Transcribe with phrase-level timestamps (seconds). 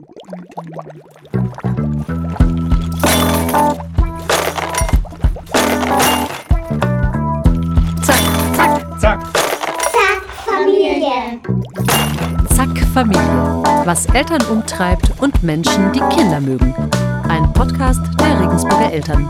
[0.00, 0.12] Zack,
[8.56, 9.20] zack, zack.
[9.92, 11.40] Zack, Familie.
[12.48, 13.20] Zack, Familie.
[13.84, 16.74] Was Eltern umtreibt und Menschen, die Kinder mögen.
[17.28, 19.28] Ein Podcast der Regensburger Eltern.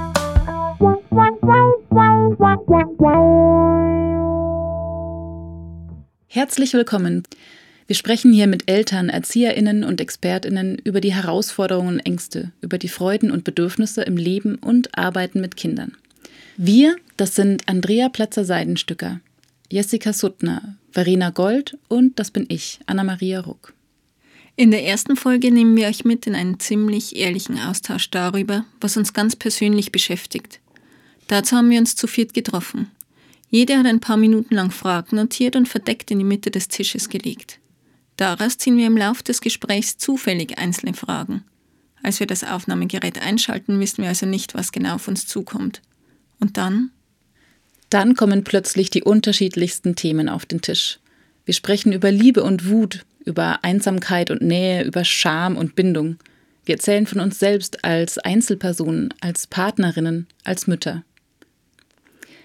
[6.28, 7.24] Herzlich willkommen.
[7.90, 12.86] Wir sprechen hier mit Eltern, Erzieherinnen und Expertinnen über die Herausforderungen und Ängste, über die
[12.86, 15.96] Freuden und Bedürfnisse im Leben und Arbeiten mit Kindern.
[16.56, 19.18] Wir, das sind Andrea Platzer-Seidenstücker,
[19.72, 23.74] Jessica Suttner, Verena Gold und das bin ich, Anna-Maria Ruck.
[24.54, 28.96] In der ersten Folge nehmen wir euch mit in einen ziemlich ehrlichen Austausch darüber, was
[28.96, 30.60] uns ganz persönlich beschäftigt.
[31.26, 32.88] Dazu haben wir uns zu viert getroffen.
[33.48, 37.08] Jeder hat ein paar Minuten lang Fragen notiert und verdeckt in die Mitte des Tisches
[37.08, 37.58] gelegt.
[38.20, 41.42] Daraus ziehen wir im Lauf des Gesprächs zufällig einzelne Fragen.
[42.02, 45.80] Als wir das Aufnahmegerät einschalten, wissen wir also nicht, was genau auf uns zukommt.
[46.38, 46.90] Und dann?
[47.88, 50.98] Dann kommen plötzlich die unterschiedlichsten Themen auf den Tisch.
[51.46, 56.18] Wir sprechen über Liebe und Wut, über Einsamkeit und Nähe, über Scham und Bindung.
[56.66, 61.04] Wir erzählen von uns selbst als Einzelpersonen, als Partnerinnen, als Mütter.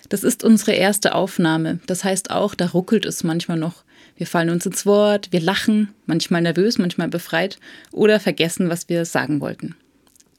[0.08, 1.82] Das ist unsere erste Aufnahme.
[1.86, 3.85] Das heißt auch, da ruckelt es manchmal noch.
[4.18, 7.60] Wir fallen uns ins Wort, wir lachen, manchmal nervös, manchmal befreit
[7.92, 9.76] oder vergessen, was wir sagen wollten.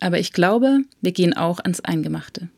[0.01, 2.49] Aber ich glaube, wir gehen auch ans Eingemachte.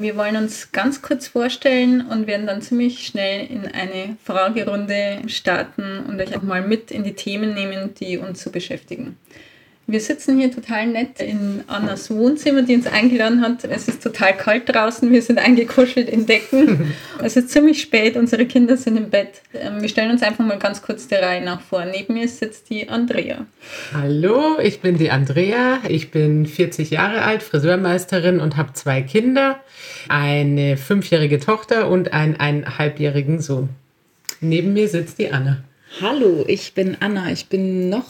[0.00, 6.04] Wir wollen uns ganz kurz vorstellen und werden dann ziemlich schnell in eine Fragerunde starten
[6.06, 9.16] und euch auch mal mit in die Themen nehmen, die uns so beschäftigen.
[9.90, 13.64] Wir sitzen hier total nett in Annas Wohnzimmer, die uns eingeladen hat.
[13.64, 16.92] Es ist total kalt draußen, wir sind eingekuschelt in Decken.
[17.22, 19.40] Es ist ziemlich spät, unsere Kinder sind im Bett.
[19.54, 21.86] Ähm, wir stellen uns einfach mal ganz kurz der Reihe nach vor.
[21.86, 23.46] Neben mir sitzt die Andrea.
[23.94, 25.78] Hallo, ich bin die Andrea.
[25.88, 29.58] Ich bin 40 Jahre alt, Friseurmeisterin und habe zwei Kinder,
[30.08, 33.70] eine fünfjährige Tochter und einen eineinhalbjährigen Sohn.
[34.42, 35.64] Neben mir sitzt die Anna.
[36.02, 37.32] Hallo, ich bin Anna.
[37.32, 38.06] Ich bin noch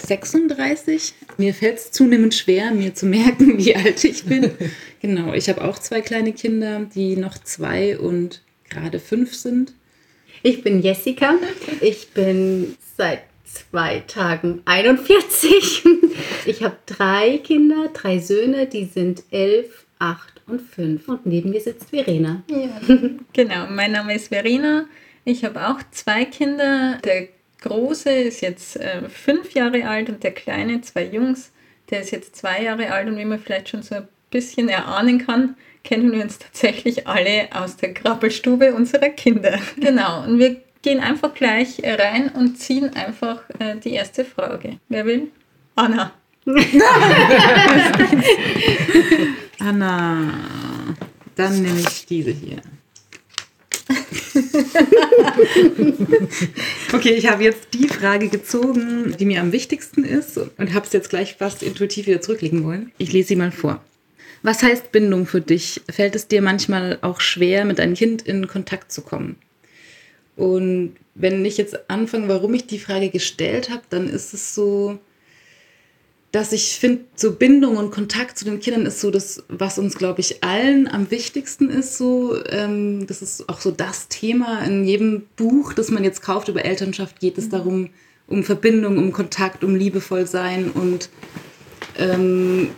[0.00, 1.14] 36.
[1.36, 4.50] Mir fällt es zunehmend schwer, mir zu merken, wie alt ich bin.
[5.00, 9.72] genau, ich habe auch zwei kleine Kinder, die noch zwei und gerade fünf sind.
[10.42, 11.34] Ich bin Jessica.
[11.80, 15.84] Ich bin seit zwei Tagen 41.
[16.46, 21.08] Ich habe drei Kinder, drei Söhne, die sind elf, acht und fünf.
[21.08, 22.42] Und neben mir sitzt Verena.
[22.48, 22.80] Ja,
[23.32, 24.86] genau, mein Name ist Verena.
[25.24, 26.98] Ich habe auch zwei Kinder.
[27.04, 27.28] Der
[27.60, 31.52] Große ist jetzt äh, fünf Jahre alt und der Kleine, zwei Jungs,
[31.90, 35.24] der ist jetzt zwei Jahre alt und wie man vielleicht schon so ein bisschen erahnen
[35.26, 39.58] kann, kennen wir uns tatsächlich alle aus der Krabbelstube unserer Kinder.
[39.80, 44.78] Genau, und wir gehen einfach gleich rein und ziehen einfach äh, die erste Frage.
[44.88, 45.28] Wer will?
[45.74, 46.12] Anna.
[49.58, 50.32] Anna,
[51.36, 52.62] dann nehme ich diese hier.
[56.92, 60.92] okay, ich habe jetzt die Frage gezogen, die mir am wichtigsten ist und habe es
[60.92, 62.92] jetzt gleich fast intuitiv wieder zurücklegen wollen.
[62.98, 63.84] Ich lese sie mal vor.
[64.42, 65.82] Was heißt Bindung für dich?
[65.90, 69.36] Fällt es dir manchmal auch schwer, mit einem Kind in Kontakt zu kommen?
[70.36, 74.98] Und wenn ich jetzt anfange, warum ich die Frage gestellt habe, dann ist es so,
[76.32, 79.96] dass ich finde, so Bindung und Kontakt zu den Kindern ist so das, was uns,
[79.96, 81.98] glaube ich, allen am wichtigsten ist.
[81.98, 86.48] So, ähm, das ist auch so das Thema in jedem Buch, das man jetzt kauft
[86.48, 87.90] über Elternschaft, geht es darum,
[88.28, 90.70] um Verbindung, um Kontakt, um liebevoll sein.
[90.70, 91.10] Und
[91.98, 92.70] ähm,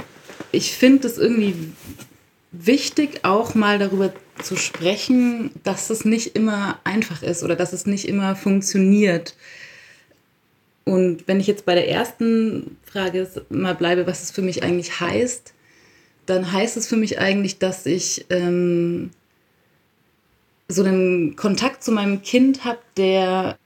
[0.50, 1.54] ich finde es irgendwie
[2.52, 7.84] wichtig, auch mal darüber zu sprechen, dass es nicht immer einfach ist oder dass es
[7.84, 9.34] nicht immer funktioniert.
[10.84, 15.00] Und wenn ich jetzt bei der ersten Frage mal bleibe, was es für mich eigentlich
[15.00, 15.54] heißt,
[16.26, 19.10] dann heißt es für mich eigentlich, dass ich ähm,
[20.68, 23.58] so einen Kontakt zu meinem Kind habe, der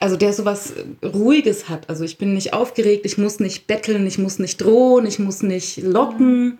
[0.00, 1.88] also der sowas Ruhiges hat.
[1.88, 5.42] Also ich bin nicht aufgeregt, ich muss nicht betteln, ich muss nicht drohen, ich muss
[5.42, 6.58] nicht locken,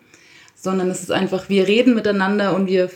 [0.55, 2.91] sondern es ist einfach, wir reden miteinander und wir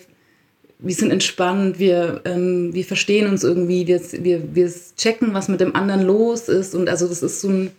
[0.80, 5.60] wir sind entspannt, wir, ähm, wir verstehen uns irgendwie, wir, wir, wir checken, was mit
[5.60, 6.74] dem anderen los ist.
[6.74, 7.70] Und also das ist so ein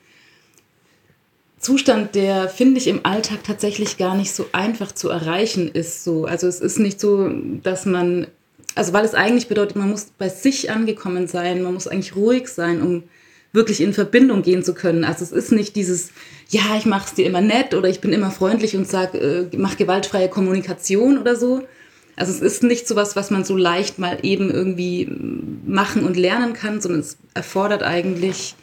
[1.59, 6.03] Zustand, der, finde ich, im Alltag tatsächlich gar nicht so einfach zu erreichen ist.
[6.03, 6.25] So.
[6.25, 7.29] Also es ist nicht so,
[7.63, 8.27] dass man,
[8.75, 12.49] also weil es eigentlich bedeutet, man muss bei sich angekommen sein, man muss eigentlich ruhig
[12.49, 13.03] sein, um
[13.53, 15.03] wirklich in Verbindung gehen zu können.
[15.05, 16.11] Also es ist nicht dieses,
[16.49, 19.57] ja, ich mache es dir immer nett oder ich bin immer freundlich und sage, äh,
[19.57, 21.63] mach gewaltfreie Kommunikation oder so,
[22.19, 25.09] Also es ist nicht sowas, was man so leicht mal eben irgendwie
[25.65, 28.55] machen und lernen kann, sondern es erfordert eigentlich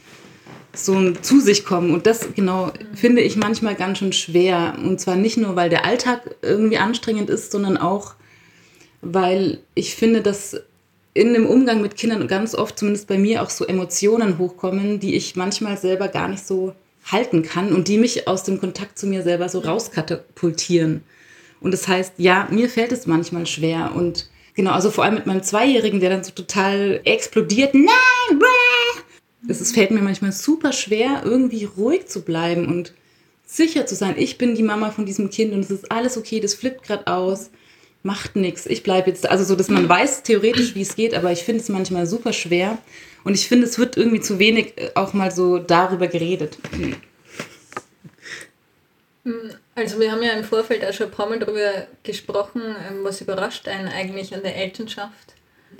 [0.74, 1.94] so ein zu sich kommen.
[1.94, 4.76] Und das genau finde ich manchmal ganz schön schwer.
[4.84, 8.14] Und zwar nicht nur, weil der Alltag irgendwie anstrengend ist, sondern auch,
[9.00, 10.60] weil ich finde, dass
[11.14, 15.14] in dem Umgang mit Kindern ganz oft, zumindest bei mir, auch so Emotionen hochkommen, die
[15.14, 16.74] ich manchmal selber gar nicht so
[17.10, 21.02] halten kann und die mich aus dem Kontakt zu mir selber so rauskatapultieren.
[21.60, 23.92] Und das heißt, ja, mir fällt es manchmal schwer.
[23.94, 29.02] Und genau, also vor allem mit meinem Zweijährigen, der dann so total explodiert, nein, bäh!
[29.48, 32.92] es fällt mir manchmal super schwer, irgendwie ruhig zu bleiben und
[33.46, 36.40] sicher zu sein, ich bin die Mama von diesem Kind und es ist alles okay,
[36.40, 37.50] das flippt gerade aus,
[38.02, 41.30] macht nichts, ich bleibe jetzt, also so, dass man weiß theoretisch, wie es geht, aber
[41.32, 42.78] ich finde es manchmal super schwer.
[43.24, 46.58] Und ich finde, es wird irgendwie zu wenig äh, auch mal so darüber geredet.
[49.76, 53.20] Also wir haben ja im Vorfeld auch schon ein paar Mal darüber gesprochen, ähm, was
[53.20, 55.34] überrascht einen eigentlich an der Elternschaft.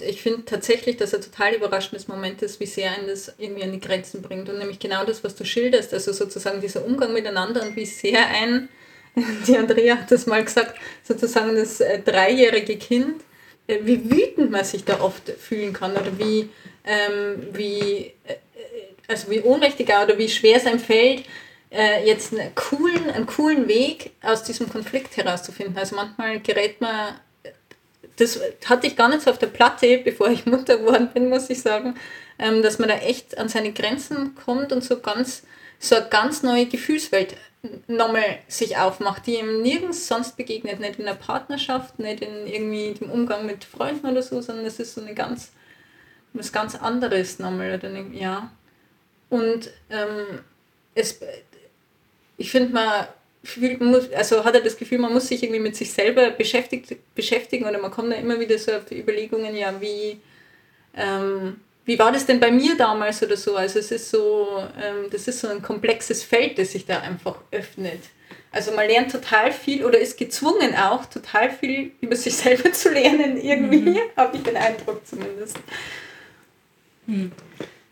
[0.06, 3.72] Ich finde tatsächlich, dass ein total überraschendes Moment ist, wie sehr einen das irgendwie an
[3.72, 4.50] die Grenzen bringt.
[4.50, 8.26] Und nämlich genau das, was du schilderst, also sozusagen dieser Umgang miteinander und wie sehr
[8.28, 8.68] ein,
[9.46, 13.22] die Andrea hat das mal gesagt, sozusagen das äh, dreijährige Kind,
[13.66, 16.50] äh, wie wütend man sich da oft fühlen kann oder wie,
[16.84, 18.34] ähm, wie, äh,
[19.08, 21.24] also wie ohnmächtiger oder wie schwer es einem fällt,
[21.76, 25.76] äh, jetzt einen coolen, einen coolen Weg aus diesem Konflikt herauszufinden.
[25.76, 27.14] Also manchmal gerät man,
[28.16, 31.50] das hatte ich gar nicht so auf der Platte, bevor ich Mutter geworden bin, muss
[31.50, 31.94] ich sagen,
[32.38, 35.42] ähm, dass man da echt an seine Grenzen kommt und so ganz,
[35.78, 37.36] so eine ganz neue Gefühlswelt
[37.88, 42.94] nochmal sich aufmacht, die ihm nirgends sonst begegnet, nicht in der Partnerschaft, nicht in irgendwie
[42.94, 45.52] dem Umgang mit Freunden oder so, sondern es ist so eine ganz,
[46.32, 47.80] was ganz anderes nochmal,
[48.12, 48.50] ja.
[49.28, 50.40] Und ähm,
[50.94, 51.20] es,
[52.36, 53.06] ich finde, man
[53.44, 56.96] fühlt, muss, also hat er das Gefühl, man muss sich irgendwie mit sich selber beschäftigt,
[57.14, 60.18] beschäftigen oder man kommt da immer wieder so auf Überlegungen, ja, wie,
[60.96, 63.56] ähm, wie war das denn bei mir damals oder so?
[63.56, 67.38] Also es ist so, ähm, das ist so ein komplexes Feld, das sich da einfach
[67.52, 68.00] öffnet.
[68.50, 72.90] Also man lernt total viel oder ist gezwungen auch, total viel über sich selber zu
[72.90, 73.98] lernen, irgendwie, mhm.
[74.16, 75.58] habe ich den Eindruck zumindest.
[77.06, 77.32] Hm.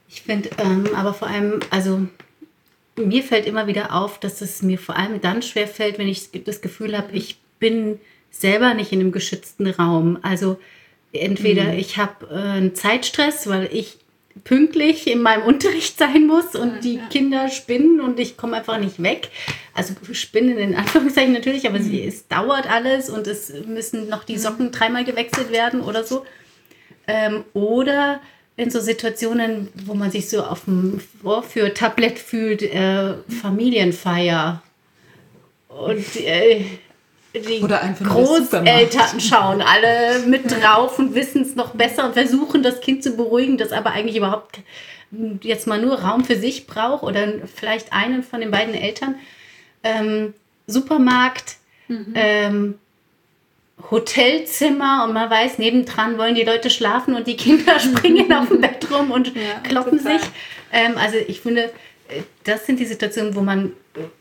[0.08, 2.06] Ich finde ähm, aber vor allem, also
[2.96, 6.31] mir fällt immer wieder auf, dass es mir vor allem dann schwer fällt, wenn ich
[6.44, 7.99] das Gefühl habe, ich bin
[8.31, 10.19] selber nicht in einem geschützten Raum.
[10.23, 10.58] Also
[11.12, 11.79] entweder mhm.
[11.79, 13.99] ich habe äh, einen Zeitstress, weil ich
[14.43, 17.06] pünktlich in meinem Unterricht sein muss und die ja.
[17.06, 19.31] Kinder spinnen und ich komme einfach nicht weg.
[19.75, 21.85] Also spinnen in Anführungszeichen natürlich, aber mhm.
[21.85, 24.40] sie, es dauert alles und es müssen noch die mhm.
[24.40, 26.25] Socken dreimal gewechselt werden oder so.
[27.06, 28.20] Ähm, oder
[28.56, 34.62] in so Situationen, wo man sich so auf dem Vorführtablett fühlt, äh, Familienfeier
[35.69, 36.65] und äh,
[37.35, 43.03] die Großeltern schauen alle mit drauf und wissen es noch besser und versuchen das Kind
[43.03, 44.61] zu beruhigen, das aber eigentlich überhaupt
[45.43, 49.17] jetzt mal nur Raum für sich braucht oder vielleicht einen von den beiden Eltern.
[49.83, 50.35] Ähm,
[50.67, 51.57] Supermarkt,
[51.89, 52.12] mhm.
[52.15, 52.75] ähm,
[53.91, 58.61] Hotelzimmer und man weiß, nebendran wollen die Leute schlafen und die Kinder springen auf dem
[58.61, 60.19] Bett rum und ja, kloppen total.
[60.19, 60.29] sich.
[60.73, 61.65] Ähm, also ich finde,
[62.09, 63.73] äh, das sind die Situationen, wo man,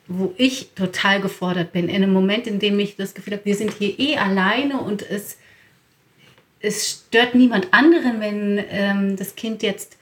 [0.07, 1.89] wo ich total gefordert bin.
[1.89, 5.01] In einem Moment, in dem ich das Gefühl habe, wir sind hier eh alleine und
[5.01, 5.38] es,
[6.60, 9.98] es stört niemand anderen, wenn ähm, das Kind jetzt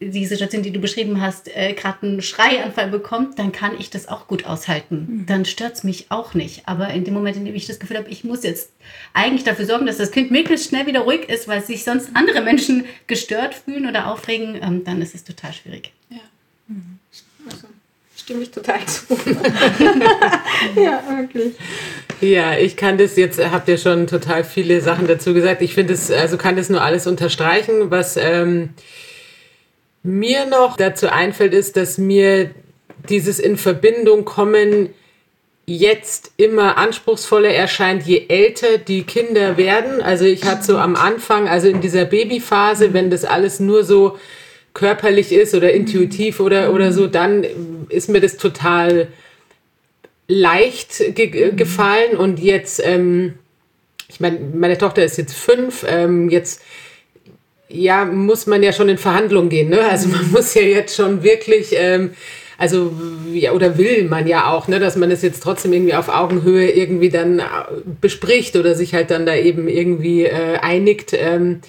[0.00, 4.08] die Situation, die du beschrieben hast, äh, gerade einen Schreianfall bekommt, dann kann ich das
[4.08, 5.06] auch gut aushalten.
[5.08, 5.26] Mhm.
[5.26, 6.62] Dann stört es mich auch nicht.
[6.66, 8.70] Aber in dem Moment, in dem ich das Gefühl habe, ich muss jetzt
[9.14, 12.42] eigentlich dafür sorgen, dass das Kind möglichst schnell wieder ruhig ist, weil sich sonst andere
[12.42, 15.92] Menschen gestört fühlen oder aufregen, ähm, dann ist es total schwierig.
[16.10, 16.18] Ja.
[16.68, 16.98] Mhm.
[17.50, 17.68] Also,
[18.14, 19.06] stimme ich total zu.
[20.76, 21.54] ja, wirklich.
[22.20, 25.62] Ja, ich kann das jetzt, habt ihr schon total viele Sachen dazu gesagt.
[25.62, 28.70] Ich finde es, also kann das nur alles unterstreichen, was ähm,
[30.06, 32.50] mir noch dazu einfällt, ist, dass mir
[33.08, 34.90] dieses in Verbindung kommen
[35.66, 40.00] jetzt immer anspruchsvoller erscheint, je älter die Kinder werden.
[40.00, 44.16] Also ich hatte so am Anfang, also in dieser Babyphase, wenn das alles nur so
[44.74, 47.44] körperlich ist oder intuitiv oder, oder so, dann
[47.88, 49.08] ist mir das total
[50.28, 52.16] leicht ge gefallen.
[52.16, 53.34] Und jetzt, ähm,
[54.08, 56.62] ich meine, meine Tochter ist jetzt fünf, ähm, jetzt
[57.68, 59.68] ja, muss man ja schon in Verhandlungen gehen.
[59.68, 59.80] Ne?
[59.80, 62.10] Also man muss ja jetzt schon wirklich, ähm,
[62.58, 62.92] also
[63.32, 66.70] ja, oder will man ja auch, ne, dass man es jetzt trotzdem irgendwie auf Augenhöhe
[66.70, 67.42] irgendwie dann äh,
[68.00, 71.12] bespricht oder sich halt dann da eben irgendwie äh, einigt.
[71.12, 71.60] Ähm,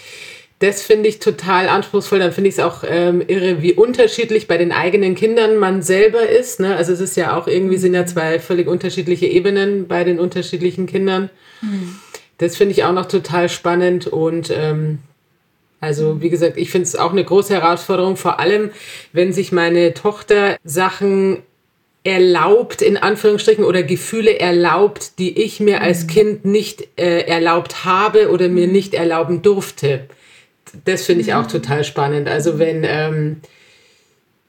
[0.59, 2.19] das finde ich total anspruchsvoll.
[2.19, 6.27] Dann finde ich es auch ähm, irre, wie unterschiedlich bei den eigenen Kindern man selber
[6.27, 6.59] ist.
[6.59, 6.75] Ne?
[6.75, 10.87] Also es ist ja auch irgendwie sind ja zwei völlig unterschiedliche Ebenen bei den unterschiedlichen
[10.87, 11.29] Kindern.
[11.61, 11.99] Mhm
[12.37, 14.99] Das finde ich auch noch total spannend und ähm,
[15.79, 18.71] also wie gesagt, ich finde es auch eine große Herausforderung, vor allem
[19.13, 21.43] wenn sich meine Tochter Sachen
[22.03, 26.07] erlaubt, in Anführungsstrichen, oder Gefühle erlaubt, die ich mir als Mhm.
[26.07, 30.05] Kind nicht äh, erlaubt habe oder mir nicht erlauben durfte.
[30.85, 31.33] Das finde ich Mhm.
[31.33, 32.29] auch total spannend.
[32.29, 33.41] Also wenn, ähm,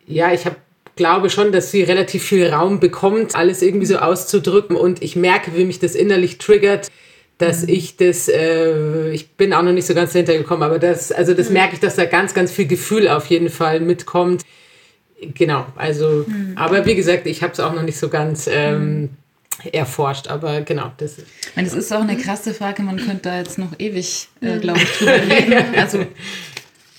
[0.07, 0.57] ja, ich habe
[0.97, 5.53] glaube schon, dass sie relativ viel Raum bekommt, alles irgendwie so auszudrücken und ich merke,
[5.57, 6.89] wie mich das innerlich triggert,
[7.38, 11.12] dass ich das, äh, ich bin auch noch nicht so ganz dahinter gekommen, aber das,
[11.12, 14.45] also das merke ich, dass da ganz, ganz viel Gefühl auf jeden Fall mitkommt.
[15.21, 19.11] Genau, also, aber wie gesagt, ich habe es auch noch nicht so ganz ähm,
[19.73, 21.26] erforscht, aber genau, das ist.
[21.40, 24.59] Ich meine, das ist auch eine krasse Frage, man könnte da jetzt noch ewig, äh,
[24.59, 25.64] glaube ich, drüber reden.
[25.76, 26.07] Also,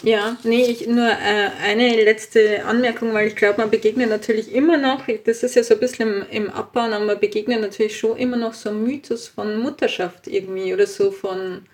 [0.01, 4.77] Ja, nee, ich, nur äh, eine letzte Anmerkung, weil ich glaube, man begegnet natürlich immer
[4.77, 8.15] noch, das ist ja so ein bisschen im, im Abbauen, aber man begegnet natürlich schon
[8.17, 11.65] immer noch so einem Mythos von Mutterschaft irgendwie oder so von,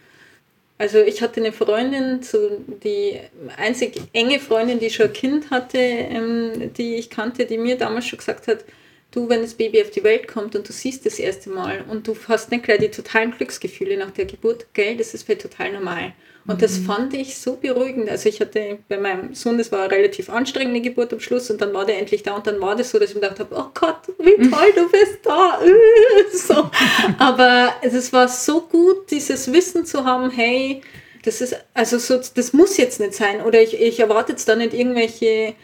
[0.79, 3.19] also ich hatte eine Freundin, so die
[3.57, 8.07] einzig enge Freundin, die schon ein Kind hatte, ähm, die ich kannte, die mir damals
[8.07, 8.65] schon gesagt hat,
[9.11, 12.07] du, wenn das Baby auf die Welt kommt und du siehst das erste Mal und
[12.07, 15.73] du hast nicht gleich die totalen Glücksgefühle nach der Geburt, gell, das ist für total
[15.73, 16.13] normal.
[16.47, 18.07] Und das fand ich so beruhigend.
[18.07, 21.59] Also ich hatte bei meinem Sohn, das war eine relativ anstrengende Geburt am Schluss und
[21.59, 23.55] dann war der endlich da und dann war das so, dass ich mir gedacht habe,
[23.57, 25.59] oh Gott, wie toll, du bist da.
[25.63, 26.69] Äh, so.
[27.17, 30.81] Aber es war so gut, dieses Wissen zu haben, hey,
[31.23, 33.41] das ist, also so, das muss jetzt nicht sein.
[33.41, 35.55] Oder ich, ich erwarte jetzt da nicht irgendwelche,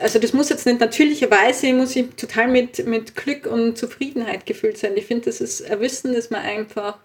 [0.00, 4.78] also das muss jetzt nicht natürlicherweise, muss ich total mit, mit Glück und Zufriedenheit gefüllt
[4.78, 4.92] sein.
[4.96, 6.98] Ich finde, das ist ein Wissen, das man einfach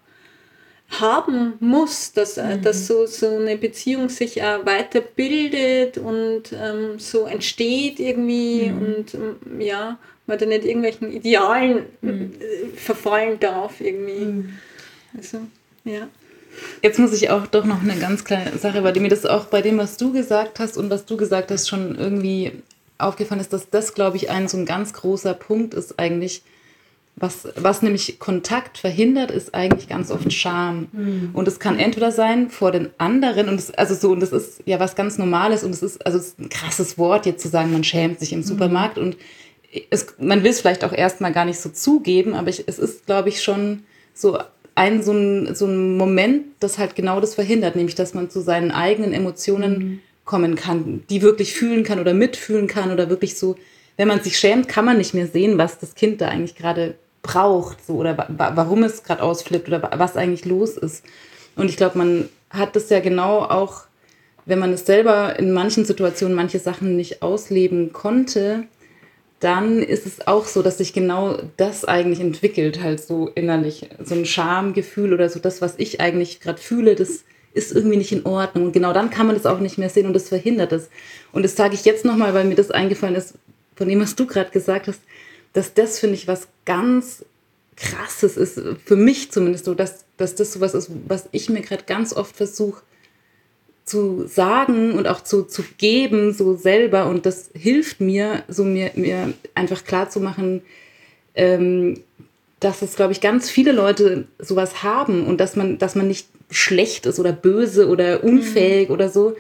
[0.89, 7.25] haben muss, dass, äh, dass so, so eine Beziehung sich auch weiterbildet und ähm, so
[7.25, 9.97] entsteht irgendwie und ähm, ja,
[10.27, 14.45] man da nicht irgendwelchen Idealen äh, verfallen darf irgendwie.
[15.17, 15.39] Also,
[15.83, 16.07] ja.
[16.81, 19.61] Jetzt muss ich auch doch noch eine ganz kleine Sache, dem mir das auch bei
[19.61, 22.51] dem, was du gesagt hast und was du gesagt hast, schon irgendwie
[22.97, 26.43] aufgefallen ist, dass das, glaube ich, ein so ein ganz großer Punkt ist eigentlich,
[27.17, 30.87] was, was nämlich Kontakt verhindert, ist eigentlich ganz oft Scham.
[31.33, 34.61] Und es kann entweder sein vor den anderen und es, also so, und das ist
[34.65, 37.47] ja was ganz Normales und es ist, also es ist ein krasses Wort, jetzt zu
[37.47, 39.15] sagen, man schämt sich im Supermarkt und
[39.89, 43.05] es, man will es vielleicht auch erstmal gar nicht so zugeben, aber ich, es ist,
[43.05, 43.83] glaube ich, schon
[44.13, 44.37] so
[44.75, 48.41] ein, so ein, so ein Moment, das halt genau das verhindert, nämlich dass man zu
[48.41, 53.55] seinen eigenen Emotionen kommen kann, die wirklich fühlen kann oder mitfühlen kann oder wirklich so,
[53.97, 56.95] wenn man sich schämt, kann man nicht mehr sehen, was das Kind da eigentlich gerade
[57.21, 61.03] braucht so, oder wa- warum es gerade ausflippt oder wa- was eigentlich los ist.
[61.55, 63.83] Und ich glaube, man hat das ja genau auch,
[64.45, 68.63] wenn man es selber in manchen Situationen manche Sachen nicht ausleben konnte,
[69.45, 73.87] dann ist es auch so, dass sich genau das eigentlich entwickelt, halt so innerlich.
[74.03, 78.11] So ein Schamgefühl oder so das, was ich eigentlich gerade fühle, das ist irgendwie nicht
[78.11, 78.65] in Ordnung.
[78.65, 80.89] Und genau dann kann man das auch nicht mehr sehen und das verhindert es.
[81.31, 83.35] Und das sage ich jetzt nochmal, weil mir das eingefallen ist,
[83.75, 85.01] von dem, was du gerade gesagt hast,
[85.53, 87.23] dass das, finde ich, was ganz
[87.77, 91.83] krasses ist, für mich zumindest so, dass, dass das sowas ist, was ich mir gerade
[91.85, 92.81] ganz oft versuche
[93.85, 97.05] zu sagen und auch zu, zu geben, so selber.
[97.05, 100.61] Und das hilft mir, so mir, mir einfach klar zu machen,
[101.35, 101.99] ähm,
[102.59, 106.27] dass es, glaube ich, ganz viele Leute sowas haben und dass man, dass man nicht
[106.49, 109.35] schlecht ist oder böse oder unfähig oder so,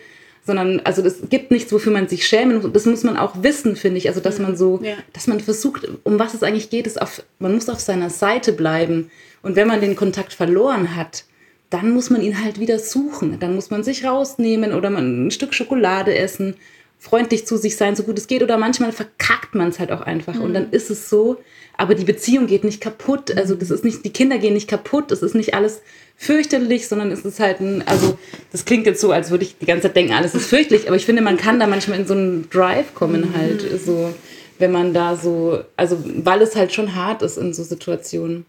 [0.45, 2.71] sondern also es gibt nichts, wofür man sich schämen muss.
[2.71, 4.07] Das muss man auch wissen, finde ich.
[4.09, 4.93] Also dass man so, Ja.
[5.13, 8.53] dass man versucht, um was es eigentlich geht, ist auf, man muss auf seiner Seite
[8.53, 9.09] bleiben.
[9.41, 11.23] Und wenn man den Kontakt verloren hat,
[11.69, 13.39] dann muss man ihn halt wieder suchen.
[13.39, 16.55] Dann muss man sich rausnehmen oder man ein Stück Schokolade essen,
[16.99, 18.43] freundlich zu sich sein, so gut es geht.
[18.43, 20.39] Oder manchmal verkackt man es halt auch einfach.
[20.39, 21.37] Und dann ist es so,
[21.77, 23.35] aber die Beziehung geht nicht kaputt.
[23.35, 25.11] Also das ist nicht, die Kinder gehen nicht kaputt.
[25.11, 25.81] Es ist nicht alles
[26.17, 28.17] fürchterlich, sondern es ist halt ein, also
[28.51, 30.87] das klingt jetzt so, als würde ich die ganze Zeit denken, alles ist fürchterlich.
[30.87, 34.13] Aber ich finde, man kann da manchmal in so einen Drive kommen halt, so,
[34.59, 38.45] wenn man da so, also weil es halt schon hart ist in so Situationen.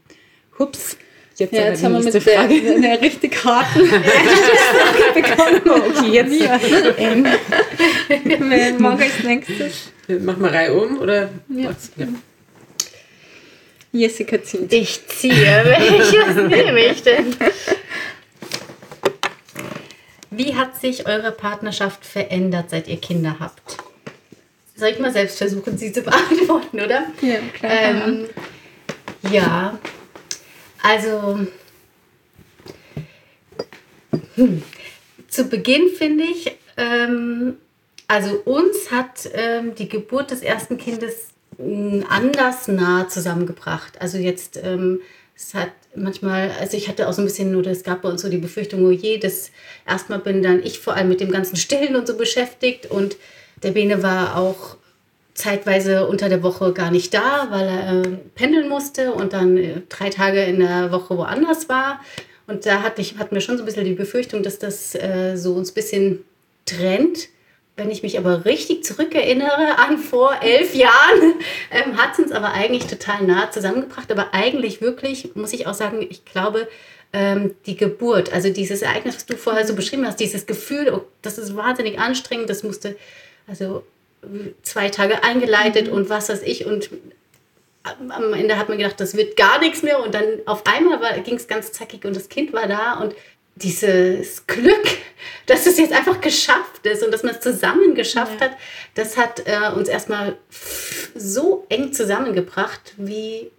[0.59, 0.97] Hups.
[1.39, 2.55] Jetzt, Ja, jetzt haben wir mit nächste der, Frage.
[2.77, 5.83] einer richtig harten Frage bekommen.
[5.93, 6.99] Okay, jetzt.
[6.99, 7.27] Ähm,
[8.25, 9.93] Wer mag als nächstes?
[10.21, 11.29] Mach mal Reihe um oder?
[11.49, 11.71] Ja.
[11.97, 12.07] ja.
[13.93, 14.73] Jessica zieht.
[14.73, 15.35] Ich ziehe.
[15.65, 17.37] Welches nehme ich denn?
[20.31, 23.77] Wie hat sich eure Partnerschaft verändert, seit ihr Kinder habt?
[24.75, 27.05] Soll ich mal selbst versuchen, sie zu beantworten, oder?
[27.23, 27.73] Ja, klar.
[27.73, 28.27] Ähm,
[29.31, 29.79] ja,
[30.87, 31.41] also
[34.37, 34.63] hm,
[35.27, 37.57] zu Beginn finde ich, ähm,
[38.07, 44.01] also uns hat ähm, die Geburt des ersten Kindes mh, anders nah zusammengebracht.
[44.01, 45.01] Also jetzt, ähm,
[45.35, 48.23] es hat manchmal, also ich hatte auch so ein bisschen, oder es gab bei uns
[48.23, 49.51] so die Befürchtung, oh je, das
[49.89, 53.17] erstmal bin dann ich vor allem mit dem ganzen Stillen und so beschäftigt und
[53.65, 54.77] der Bene war auch
[55.37, 59.83] zeitweise unter der Woche gar nicht da, weil er äh, pendeln musste und dann äh,
[59.89, 62.01] drei Tage in der Woche woanders war.
[62.47, 65.37] Und da hatte ich, hatten wir schon so ein bisschen die Befürchtung, dass das äh,
[65.37, 66.25] so uns ein bisschen
[66.65, 67.29] trennt.
[67.77, 71.35] Wenn ich mich aber richtig zurückerinnere an vor elf Jahren,
[71.71, 74.11] ähm, hat es uns aber eigentlich total nah zusammengebracht.
[74.11, 76.67] Aber eigentlich wirklich, muss ich auch sagen, ich glaube,
[77.13, 81.05] ähm, die Geburt, also dieses Ereignis, was du vorher so beschrieben hast, dieses Gefühl, oh,
[81.21, 82.97] das ist wahnsinnig anstrengend, das musste,
[83.47, 83.85] also
[84.63, 85.93] zwei Tage eingeleitet mhm.
[85.93, 86.67] und was weiß ich.
[86.67, 86.91] Und
[87.83, 90.03] am Ende hat man gedacht, das wird gar nichts mehr.
[90.03, 93.15] Und dann auf einmal ging es ganz zackig und das Kind war da und
[93.57, 94.87] dieses Glück,
[95.47, 98.49] dass es jetzt einfach geschafft ist und dass man es zusammen geschafft ja.
[98.49, 98.57] hat,
[98.95, 100.37] das hat äh, uns erstmal
[101.15, 103.51] so eng zusammengebracht wie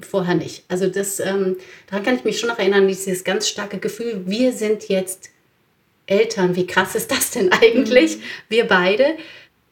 [0.00, 0.64] vorher nicht.
[0.68, 1.56] Also das, ähm,
[1.88, 5.30] daran kann ich mich schon noch erinnern, dieses ganz starke Gefühl, wir sind jetzt
[6.06, 6.56] Eltern.
[6.56, 8.18] Wie krass ist das denn eigentlich?
[8.18, 8.22] Mhm.
[8.48, 9.16] Wir beide.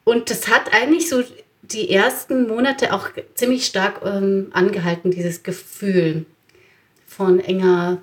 [0.09, 1.23] Und das hat eigentlich so
[1.61, 6.25] die ersten Monate auch ziemlich stark ähm, angehalten, dieses Gefühl
[7.05, 8.01] von enger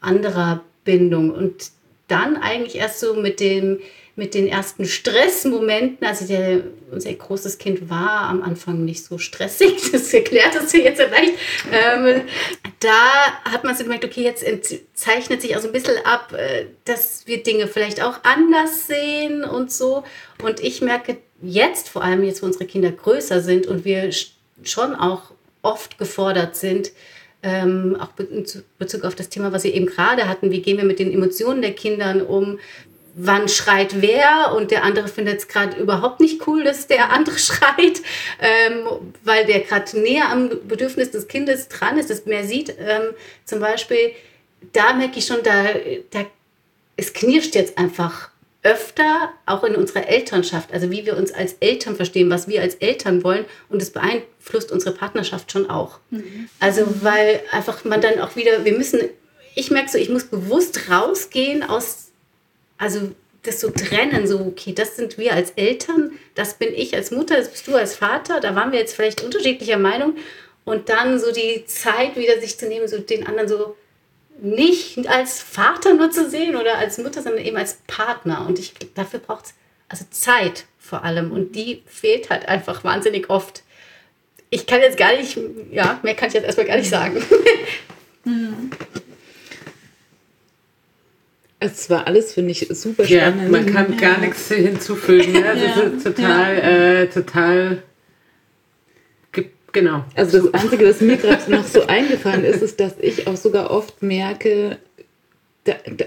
[0.00, 1.30] anderer Bindung.
[1.30, 1.70] Und
[2.06, 3.78] dann eigentlich erst so mit dem
[4.18, 9.76] mit den ersten Stressmomenten, also der, unser großes Kind war am Anfang nicht so stressig,
[9.92, 11.34] das erklärt das hier jetzt vielleicht,
[11.70, 12.22] ähm,
[12.80, 14.44] da hat man so gemerkt, okay, jetzt
[14.92, 19.44] zeichnet sich auch so ein bisschen ab, äh, dass wir Dinge vielleicht auch anders sehen
[19.44, 20.02] und so.
[20.42, 24.10] Und ich merke jetzt, vor allem jetzt, wo unsere Kinder größer sind und wir
[24.62, 26.92] schon auch oft gefordert sind,
[27.42, 28.44] ähm, auch in
[28.78, 31.62] Bezug auf das Thema, was wir eben gerade hatten, wie gehen wir mit den Emotionen
[31.62, 32.58] der Kinder um,
[33.14, 37.38] wann schreit wer und der andere findet es gerade überhaupt nicht cool, dass der andere
[37.38, 38.00] schreit,
[38.40, 38.86] ähm,
[39.24, 42.70] weil der gerade näher am Bedürfnis des Kindes dran ist, das mehr sieht.
[42.78, 43.14] Ähm,
[43.44, 44.12] zum Beispiel,
[44.72, 45.64] da merke ich schon, da,
[46.10, 46.26] da,
[46.96, 48.30] es knirscht jetzt einfach
[48.68, 52.74] öfter, auch in unserer Elternschaft, also wie wir uns als Eltern verstehen, was wir als
[52.76, 56.00] Eltern wollen und es beeinflusst unsere Partnerschaft schon auch.
[56.10, 56.48] Mhm.
[56.60, 59.00] Also weil einfach man dann auch wieder, wir müssen,
[59.54, 62.08] ich merke so, ich muss bewusst rausgehen aus
[62.78, 63.10] also
[63.42, 67.36] das so trennen, so, okay, das sind wir als Eltern, das bin ich als Mutter,
[67.36, 70.16] das bist du als Vater, da waren wir jetzt vielleicht unterschiedlicher Meinung
[70.64, 73.76] und dann so die Zeit wieder sich zu nehmen, so den anderen so
[74.40, 78.74] nicht als Vater nur zu sehen oder als Mutter, sondern eben als Partner und ich,
[78.94, 79.54] dafür braucht es
[79.88, 83.62] also Zeit vor allem und die fehlt halt einfach wahnsinnig oft.
[84.50, 85.38] Ich kann jetzt gar nicht,
[85.70, 87.22] ja, mehr kann ich jetzt erstmal gar nicht sagen.
[88.24, 88.70] Mhm.
[91.60, 93.42] Es war alles, finde ich, super spannend.
[93.42, 93.98] Ja, man kann ja.
[93.98, 95.32] gar nichts hinzufügen.
[95.32, 95.42] Ne?
[95.42, 95.82] Das ja.
[95.82, 97.82] ist total, äh, total
[99.78, 100.04] Genau.
[100.16, 103.70] Also das Einzige, was mir gerade noch so eingefallen ist, ist, dass ich auch sogar
[103.70, 104.78] oft merke,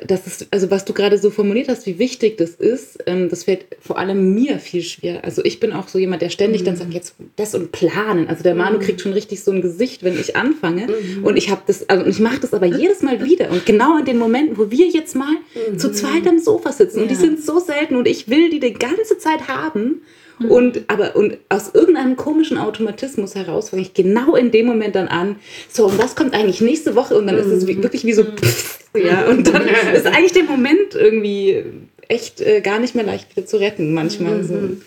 [0.08, 3.44] das ist, also was du gerade so formuliert hast, wie wichtig das ist, ähm, das
[3.44, 5.24] fällt vor allem mir viel schwer.
[5.24, 6.66] Also ich bin auch so jemand, der ständig mhm.
[6.66, 8.28] dann sagt, jetzt das und planen.
[8.28, 8.82] Also der Manu mhm.
[8.82, 10.88] kriegt schon richtig so ein Gesicht, wenn ich anfange.
[10.88, 11.24] Mhm.
[11.24, 13.52] Und ich habe das, also ich mache das aber jedes Mal wieder.
[13.52, 15.36] Und genau in den Momenten, wo wir jetzt mal
[15.78, 15.94] zu mhm.
[15.94, 17.04] zweit am Sofa sitzen, ja.
[17.04, 20.02] und die sind so selten und ich will die die ganze Zeit haben.
[20.42, 20.52] Mhm.
[20.52, 25.08] Und, aber, und aus irgendeinem komischen Automatismus heraus fange ich genau in dem Moment dann
[25.08, 25.38] an,
[25.70, 27.18] so, und was kommt eigentlich nächste Woche?
[27.18, 27.84] Und dann ist es mhm.
[27.84, 31.64] wirklich wie so, pff, ja, und dann ist eigentlich der Moment irgendwie
[32.08, 34.40] echt äh, gar nicht mehr leicht wieder zu retten, manchmal.
[34.40, 34.44] Mhm.
[34.44, 34.78] So.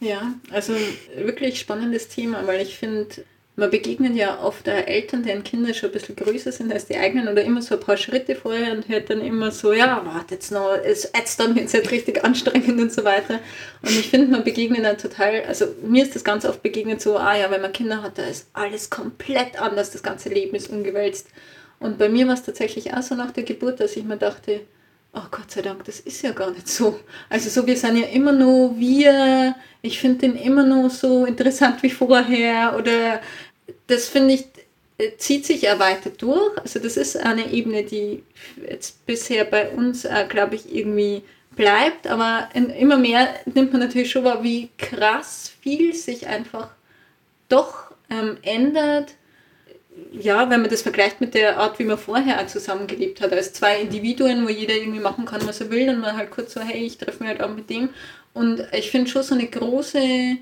[0.00, 0.74] Ja, also
[1.16, 3.08] wirklich spannendes Thema, weil ich finde,
[3.58, 7.26] man begegnet ja oft Eltern, deren Kinder schon ein bisschen größer sind als die eigenen
[7.26, 10.52] oder immer so ein paar Schritte vorher und hört dann immer so, ja, warte jetzt
[10.52, 13.40] noch, es jetzt dann jetzt halt richtig anstrengend und so weiter.
[13.82, 17.16] Und ich finde, man begegnet dann total, also mir ist das ganz oft begegnet so,
[17.16, 20.70] ah ja, wenn man Kinder hat, da ist alles komplett anders, das ganze Leben ist
[20.70, 21.26] umgewälzt.
[21.80, 24.60] Und bei mir war es tatsächlich auch so nach der Geburt, dass ich mir dachte,
[25.12, 27.00] ach oh Gott sei Dank, das ist ja gar nicht so.
[27.28, 31.82] Also so, wir sind ja immer noch wir, ich finde den immer noch so interessant
[31.82, 33.20] wie vorher oder
[33.88, 34.44] das finde ich,
[34.98, 36.56] äh, zieht sich ja weiter durch.
[36.58, 38.22] Also das ist eine Ebene, die
[38.68, 41.22] jetzt bisher bei uns, äh, glaube ich, irgendwie
[41.56, 42.06] bleibt.
[42.06, 46.70] Aber in, immer mehr nimmt man natürlich schon wahr, wie krass viel sich einfach
[47.48, 49.14] doch ähm, ändert.
[50.12, 53.80] Ja, wenn man das vergleicht mit der Art, wie man vorher zusammengelebt hat, als zwei
[53.80, 56.84] Individuen, wo jeder irgendwie machen kann, was er will, und man halt kurz so, hey,
[56.84, 57.90] ich treffe mich halt auch mit dem.
[58.32, 60.38] Und ich finde schon so eine große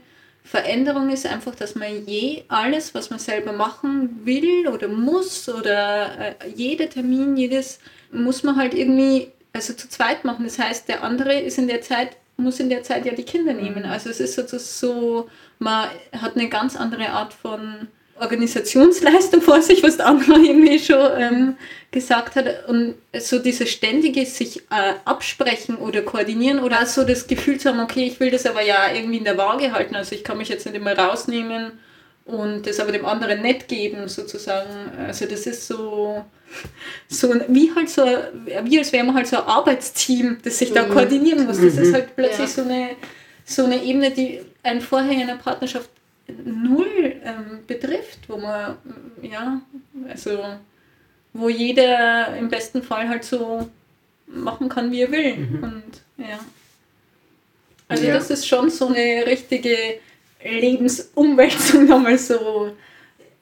[0.46, 6.18] Veränderung ist einfach, dass man je alles, was man selber machen will oder muss oder
[6.18, 7.80] äh, jeder Termin, jedes
[8.12, 10.44] muss man halt irgendwie also zu zweit machen.
[10.44, 13.54] Das heißt, der andere ist in der Zeit muss in der Zeit ja die Kinder
[13.54, 13.84] nehmen.
[13.84, 13.90] Mhm.
[13.90, 17.88] Also es ist sozusagen so, man hat eine ganz andere Art von
[18.20, 21.56] Organisationsleistung vor sich, was der andere irgendwie schon ähm,
[21.90, 22.68] gesagt hat.
[22.68, 27.68] Und so dieses ständige sich äh, absprechen oder koordinieren oder auch so das Gefühl zu
[27.68, 29.94] haben, okay, ich will das aber ja irgendwie in der Waage halten.
[29.96, 31.72] Also ich kann mich jetzt nicht immer rausnehmen
[32.24, 34.70] und das aber dem anderen nicht geben, sozusagen.
[35.06, 36.24] Also das ist so,
[37.08, 38.02] so wie halt so,
[38.64, 41.60] wie als wäre man halt so ein Arbeitsteam, das sich da koordinieren muss.
[41.60, 42.46] Das ist halt plötzlich Ja.
[42.48, 42.90] so, eine,
[43.44, 45.88] so eine Ebene, die ein vorher in einer Partnerschaft
[46.44, 49.60] null ähm, betrifft, wo man, mm, ja,
[50.08, 50.38] also
[51.32, 53.68] wo jeder im besten Fall halt so
[54.26, 55.34] machen kann, wie er will.
[55.62, 55.82] Und
[56.16, 56.38] ja.
[57.88, 58.14] Also Ja.
[58.14, 59.76] das ist schon so eine richtige
[60.42, 62.74] Lebensumwälzung nochmal so.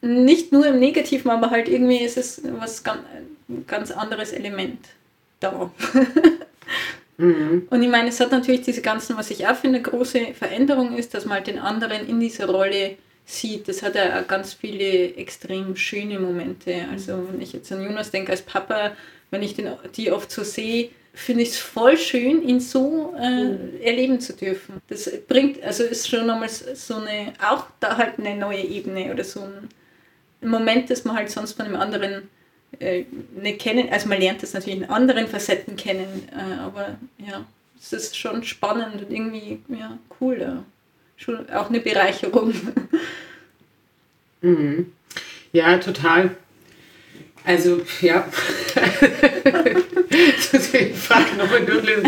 [0.03, 3.01] Nicht nur im Negativen, aber halt irgendwie ist es was ganz,
[3.49, 4.87] ein ganz anderes Element
[5.41, 5.71] da.
[7.17, 11.15] Und ich meine, es hat natürlich diese ganzen, was ich auch finde, große Veränderung ist,
[11.15, 13.69] dass man halt den anderen in dieser Rolle sieht.
[13.69, 16.87] Das hat ja auch ganz viele extrem schöne Momente.
[16.91, 18.93] Also wenn ich jetzt an Jonas denke als Papa,
[19.31, 23.85] wenn ich den, die oft so sehe, finde ich es voll schön, ihn so äh,
[23.85, 24.83] erleben zu dürfen.
[24.89, 29.25] Das bringt, also ist schon nochmal so eine, auch da halt eine neue Ebene oder
[29.25, 29.69] so ein
[30.41, 32.29] Moment, das man halt sonst von einem anderen
[32.81, 33.05] äh,
[33.41, 33.89] nicht kennen.
[33.91, 37.47] Also man lernt das natürlich in anderen Facetten kennen, äh, aber ja,
[37.79, 40.39] es ist schon spannend und irgendwie ja, cool.
[40.41, 40.65] Ja.
[41.17, 42.53] Schon auch eine Bereicherung.
[44.41, 44.93] Mhm.
[45.53, 46.37] Ja, total.
[47.45, 48.29] Also, ja.
[50.15, 52.05] Ich Frage nochmal durchlesen.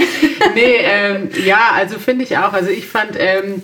[0.54, 2.52] Nee, ähm, ja, also finde ich auch.
[2.52, 3.62] Also ich fand ähm,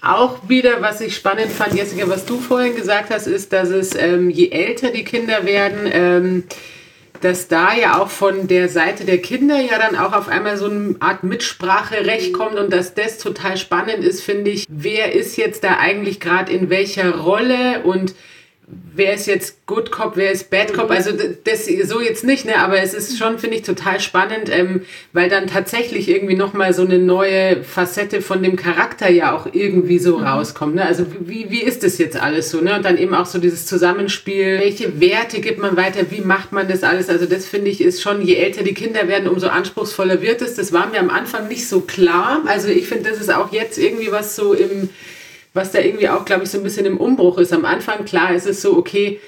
[0.00, 3.94] auch wieder, was ich spannend fand, Jessica, was du vorhin gesagt hast, ist, dass es,
[3.96, 6.44] ähm, je älter die Kinder werden, ähm,
[7.24, 10.66] dass da ja auch von der Seite der Kinder ja dann auch auf einmal so
[10.66, 14.66] eine Art Mitspracherecht kommt und dass das total spannend ist, finde ich.
[14.68, 18.14] Wer ist jetzt da eigentlich gerade in welcher Rolle und
[18.66, 21.10] wer ist jetzt Good Cop, wer ist Bad Cop, also
[21.44, 25.28] das so jetzt nicht, ne, aber es ist schon, finde ich, total spannend, ähm, weil
[25.28, 30.16] dann tatsächlich irgendwie nochmal so eine neue Facette von dem Charakter ja auch irgendwie so
[30.16, 33.26] rauskommt, ne, also wie, wie ist das jetzt alles so, ne, und dann eben auch
[33.26, 37.46] so dieses Zusammenspiel, welche Werte gibt man weiter, wie macht man das alles, also das
[37.46, 40.88] finde ich ist schon, je älter die Kinder werden, umso anspruchsvoller wird es, das war
[40.88, 44.36] mir am Anfang nicht so klar, also ich finde, das ist auch jetzt irgendwie was
[44.36, 44.88] so im
[45.54, 47.52] was da irgendwie auch, glaube ich, so ein bisschen im Umbruch ist.
[47.52, 49.20] Am Anfang, klar, ist es so, okay,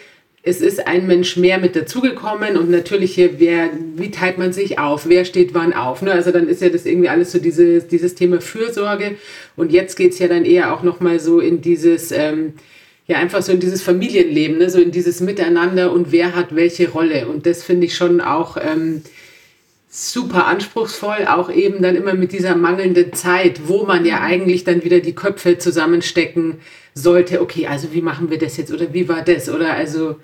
[0.42, 4.78] es ist ein Mensch mehr mit dazugekommen und natürlich hier, wer, wie teilt man sich
[4.78, 6.02] auf, wer steht wann auf.
[6.02, 6.12] Ne?
[6.12, 9.16] Also dann ist ja das irgendwie alles so dieses, dieses Thema Fürsorge
[9.56, 12.54] und jetzt geht es ja dann eher auch nochmal so in dieses, ähm,
[13.08, 14.70] ja einfach so in dieses Familienleben, ne?
[14.70, 17.26] so in dieses Miteinander und wer hat welche Rolle.
[17.26, 18.56] Und das finde ich schon auch...
[18.56, 19.02] Ähm,
[19.96, 24.84] super anspruchsvoll, auch eben dann immer mit dieser mangelnden Zeit, wo man ja eigentlich dann
[24.84, 26.60] wieder die Köpfe zusammenstecken
[26.92, 27.40] sollte.
[27.40, 29.48] Okay, also wie machen wir das jetzt oder wie war das?
[29.48, 30.20] Oder also,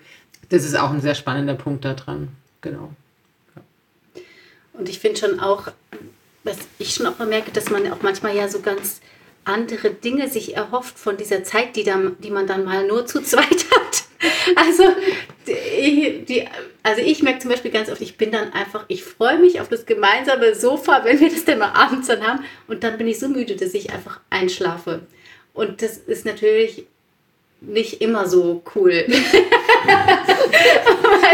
[0.50, 2.28] das ist auch ein sehr spannender Punkt da dran.
[2.61, 2.92] Genau.
[4.74, 5.68] Und ich finde schon auch,
[6.44, 9.00] was ich schon auch bemerke, dass man auch manchmal ja so ganz
[9.44, 13.22] andere Dinge sich erhofft von dieser Zeit, die, dann, die man dann mal nur zu
[13.22, 14.04] zweit hat.
[14.54, 14.85] Also,
[15.46, 16.46] die, die,
[16.92, 19.68] also ich merke zum Beispiel ganz oft, ich bin dann einfach, ich freue mich auf
[19.70, 22.44] das gemeinsame Sofa, wenn wir das dann mal abends dann haben.
[22.68, 25.00] Und dann bin ich so müde, dass ich einfach einschlafe.
[25.55, 26.85] Und das ist natürlich
[27.62, 29.07] nicht immer so cool.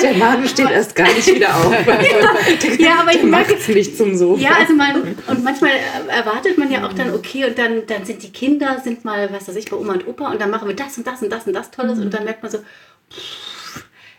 [0.01, 1.75] Der Magen steht erst gar nicht wieder auf.
[2.79, 4.41] Ja, aber ich merke, Macht's nicht zum Sofa.
[4.41, 5.73] Ja, also man, und manchmal
[6.07, 9.49] erwartet man ja auch dann, okay, und dann, dann sind die Kinder, sind mal, was
[9.49, 11.49] weiß ich, bei Oma und Opa und dann machen wir das und das und das
[11.49, 13.58] und das Tolles und dann merkt man so, pff,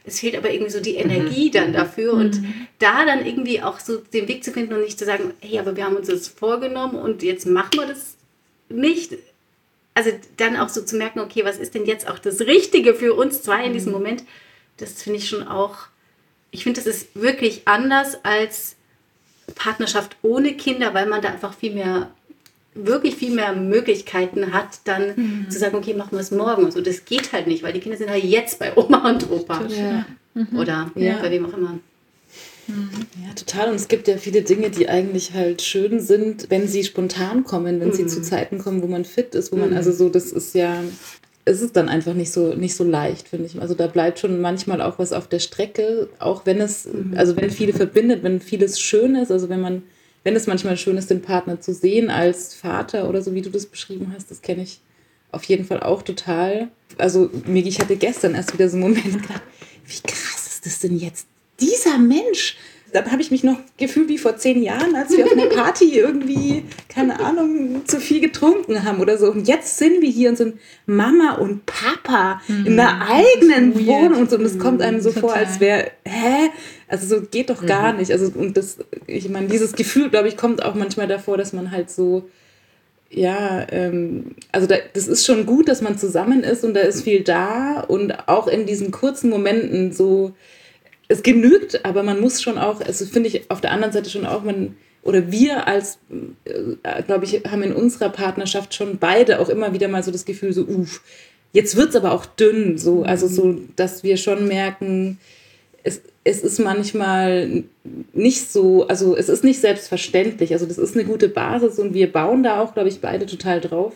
[0.09, 2.41] es fehlt aber irgendwie so die Energie dann dafür und
[2.79, 5.75] da dann irgendwie auch so den Weg zu finden und nicht zu sagen, hey, aber
[5.75, 8.15] wir haben uns das vorgenommen und jetzt machen wir das
[8.69, 9.13] nicht.
[9.93, 13.13] Also dann auch so zu merken, okay, was ist denn jetzt auch das Richtige für
[13.13, 14.23] uns zwei in diesem Moment,
[14.77, 15.87] das finde ich schon auch,
[16.51, 18.75] ich finde, das ist wirklich anders als
[19.55, 22.11] Partnerschaft ohne Kinder, weil man da einfach viel mehr,
[22.85, 26.63] wirklich viel mehr Möglichkeiten hat, dann zu sagen, okay, machen wir es morgen.
[26.65, 29.29] Und so, das geht halt nicht, weil die Kinder sind halt jetzt bei Oma und
[29.31, 29.65] Opa.
[29.67, 30.05] Ja.
[30.57, 31.17] Oder Ja.
[31.21, 31.79] bei wem auch immer.
[32.67, 33.69] Ja, total.
[33.69, 37.79] Und es gibt ja viele Dinge, die eigentlich halt schön sind, wenn sie spontan kommen,
[37.79, 40.53] wenn sie zu Zeiten kommen, wo man fit ist, wo man, also so, das ist
[40.53, 40.83] ja,
[41.45, 43.59] es ist dann einfach nicht so, nicht so leicht, finde ich.
[43.59, 47.49] Also da bleibt schon manchmal auch was auf der Strecke, auch wenn es, also wenn
[47.49, 49.81] viele verbindet, wenn vieles schön ist, also wenn man,
[50.23, 53.49] wenn es manchmal schön ist, den Partner zu sehen als Vater oder so, wie du
[53.49, 54.79] das beschrieben hast, das kenne ich
[55.31, 56.69] auf jeden Fall auch total.
[56.97, 59.43] Also Migi, ich hatte gestern erst wieder so einen Moment gedacht,
[59.85, 61.27] wie krass ist das denn jetzt?
[61.59, 62.57] Dieser Mensch
[62.93, 65.89] dann habe ich mich noch gefühlt wie vor zehn Jahren, als wir auf einer Party
[65.99, 69.31] irgendwie, keine Ahnung, zu viel getrunken haben oder so.
[69.31, 73.75] Und jetzt sind wir hier und sind Mama und Papa in einer eigenen.
[73.85, 74.37] Wohnung und so.
[74.37, 75.45] Und es kommt einem so vor, Total.
[75.45, 76.49] als wäre, hä?
[76.89, 78.11] Also so geht doch gar nicht.
[78.11, 81.71] Also und das, ich meine, dieses Gefühl, glaube ich, kommt auch manchmal davor, dass man
[81.71, 82.29] halt so
[83.11, 87.03] ja, ähm, also da, das ist schon gut, dass man zusammen ist und da ist
[87.03, 90.33] viel da und auch in diesen kurzen Momenten so,
[91.07, 94.27] es genügt, aber man muss schon auch, also finde ich auf der anderen Seite schon
[94.27, 95.97] auch, man, oder wir als,
[96.45, 100.25] äh, glaube ich, haben in unserer Partnerschaft schon beide auch immer wieder mal so das
[100.25, 101.01] Gefühl, so, uff,
[101.51, 105.17] jetzt wird es aber auch dünn, so, also so, dass wir schon merken,
[105.89, 107.63] es, es ist manchmal
[108.13, 110.53] nicht so, also es ist nicht selbstverständlich.
[110.53, 113.59] Also das ist eine gute Basis und wir bauen da auch, glaube ich, beide total
[113.59, 113.93] drauf.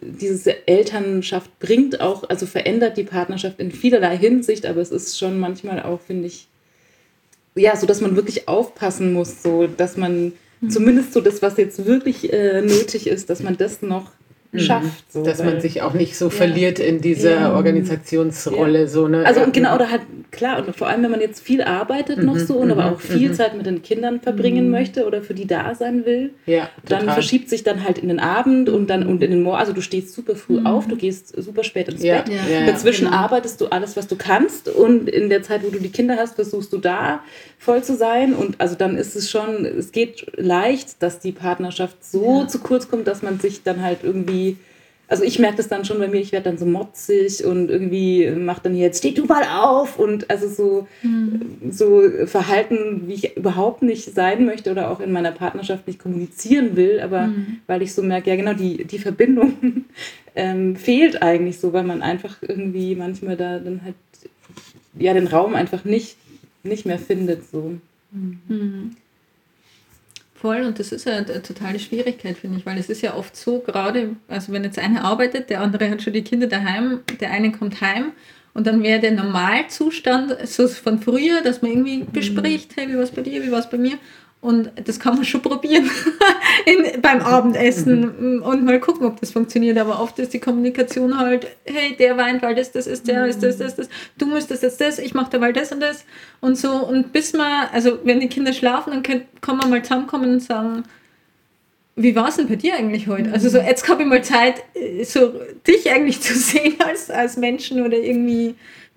[0.00, 5.40] Diese Elternschaft bringt auch, also verändert die Partnerschaft in vielerlei Hinsicht, aber es ist schon
[5.40, 6.48] manchmal auch, finde ich,
[7.54, 10.32] ja, so dass man wirklich aufpassen muss, so dass man
[10.68, 14.12] zumindest so das, was jetzt wirklich äh, nötig ist, dass man das noch
[14.54, 15.12] schafft.
[15.12, 17.54] So, Dass man sich auch nicht so verliert in dieser Ja.
[17.54, 18.88] Organisationsrolle.
[18.88, 19.24] So, ne?
[19.26, 19.46] Also Ja.
[19.46, 22.56] und genau, oder halt, klar, und vor allem, wenn man jetzt viel arbeitet noch so
[22.56, 26.06] und aber auch viel Zeit mit den Kindern verbringen möchte oder für die da sein
[26.06, 29.42] will, Ja, dann verschiebt sich dann halt in den Abend und dann und in den
[29.42, 32.32] Morgen, also du stehst super früh auf, du gehst super spät ins Ja, Bett.
[32.32, 33.16] ja, ja, Dazwischen genau.
[33.18, 36.36] arbeitest du alles, was du kannst und in der Zeit, wo du die Kinder hast,
[36.36, 37.20] versuchst du da
[37.58, 38.34] voll zu sein.
[38.34, 42.88] Und also dann ist es schon, es geht leicht, dass die Partnerschaft so zu kurz
[42.88, 44.56] kommt, dass man sich dann halt irgendwie
[45.08, 48.30] also ich merke das dann schon bei mir, ich werde dann so motzig und irgendwie
[48.30, 49.98] mache dann jetzt, steh du mal auf.
[49.98, 50.86] Und also so,
[51.70, 56.76] so Verhalten, wie ich überhaupt nicht sein möchte oder auch in meiner Partnerschaft nicht kommunizieren
[56.76, 57.28] will, aber
[57.66, 59.54] weil ich so merke, ja genau, die, die Verbindung
[60.36, 63.94] ähm, fehlt eigentlich so, weil man einfach irgendwie manchmal da dann halt
[64.98, 66.16] ja den Raum einfach nicht,
[66.62, 67.48] nicht mehr findet.
[67.50, 67.78] So.
[70.34, 73.36] Voll, und das ist ja eine totale Schwierigkeit, finde ich, weil es ist ja oft
[73.36, 77.32] so, gerade, also wenn jetzt einer arbeitet, der andere hat schon die Kinder daheim, der
[77.32, 78.12] eine kommt heim
[78.54, 83.02] und dann wäre der Normalzustand so von früher, dass man irgendwie bespricht, hey, wie war
[83.02, 83.98] es bei dir, wie war es bei mir?
[84.40, 85.90] Und das kann man schon probieren
[86.64, 89.76] in, beim Abendessen und mal gucken, ob das funktioniert.
[89.78, 93.42] Aber oft ist die Kommunikation halt, hey, der weint, weil das, das ist, der ist
[93.42, 93.88] das, das, das.
[94.16, 96.04] Du müsstest jetzt das, ich mache dabei das und das.
[96.40, 99.82] Und so, und bis man, also wenn die Kinder schlafen, dann könnt, kann man mal
[99.82, 100.84] zusammenkommen und sagen,
[101.98, 103.32] wie war es denn bei dir eigentlich heute?
[103.32, 105.32] Also so, jetzt habe ich mal Zeit, äh, so
[105.66, 108.54] dich eigentlich zu sehen als, als Menschen oder irgendwie,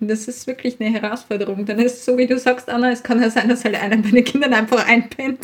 [0.08, 1.64] das ist wirklich eine Herausforderung.
[1.64, 3.96] Dann ist es so, wie du sagst, Anna, es kann ja sein, dass halt einer
[3.96, 5.38] meiner Kinder einfach einpennt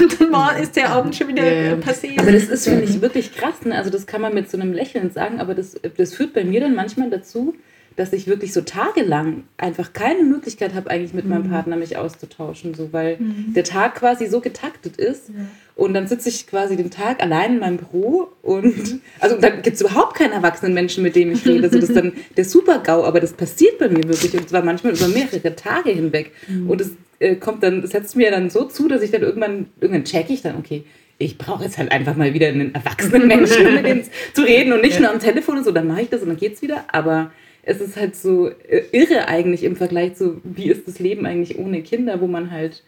[0.00, 1.76] und dann war, ist der Abend schon wieder Ja, ja.
[1.76, 2.18] passiert.
[2.20, 3.64] Aber das ist, finde ich, wirklich krass.
[3.64, 3.74] Ne?
[3.76, 6.60] Also das kann man mit so einem Lächeln sagen, aber das, das führt bei mir
[6.60, 7.54] dann manchmal dazu,
[7.96, 12.74] dass ich wirklich so tagelang einfach keine Möglichkeit habe, eigentlich mit meinem Partner mich auszutauschen,
[12.74, 13.18] so weil
[13.54, 15.30] der Tag quasi so getaktet ist.
[15.74, 19.76] Und dann sitze ich quasi den Tag allein in meinem Büro und also dann gibt
[19.76, 21.68] es überhaupt keinen erwachsenen Menschen, mit dem ich rede.
[21.68, 24.94] So, das ist dann der Super-GAU, aber das passiert bei mir wirklich und zwar manchmal
[24.94, 26.32] über mehrere Tage hinweg.
[26.68, 30.04] Und es äh, kommt dann, setzt mir dann so zu, dass ich dann irgendwann, irgendwann
[30.04, 30.84] checke ich dann, okay,
[31.18, 34.02] ich brauche jetzt halt einfach mal wieder einen erwachsenen Menschen, mit dem
[34.34, 36.36] zu reden und nicht nur am Telefon und so, dann mache ich das und dann
[36.36, 36.84] geht's wieder.
[36.92, 37.30] Aber
[37.66, 41.58] es ist halt so äh, irre eigentlich im Vergleich zu, wie ist das Leben eigentlich
[41.58, 42.84] ohne Kinder, wo man halt,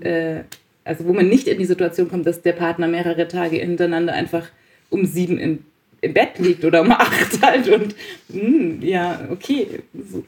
[0.00, 0.40] äh,
[0.84, 4.48] also wo man nicht in die Situation kommt, dass der Partner mehrere Tage hintereinander einfach
[4.90, 5.58] um sieben im,
[6.00, 7.94] im Bett liegt oder um acht halt und
[8.28, 9.66] mh, ja, okay.
[10.10, 10.24] So.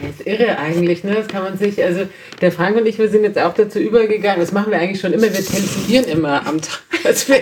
[0.00, 1.14] Das ist irre eigentlich, ne?
[1.14, 2.06] Das kann man sich, also
[2.40, 5.12] der Frank und ich, wir sind jetzt auch dazu übergegangen, das machen wir eigentlich schon
[5.12, 6.82] immer, wir telefonieren immer am Tag.
[7.04, 7.38] Also wir,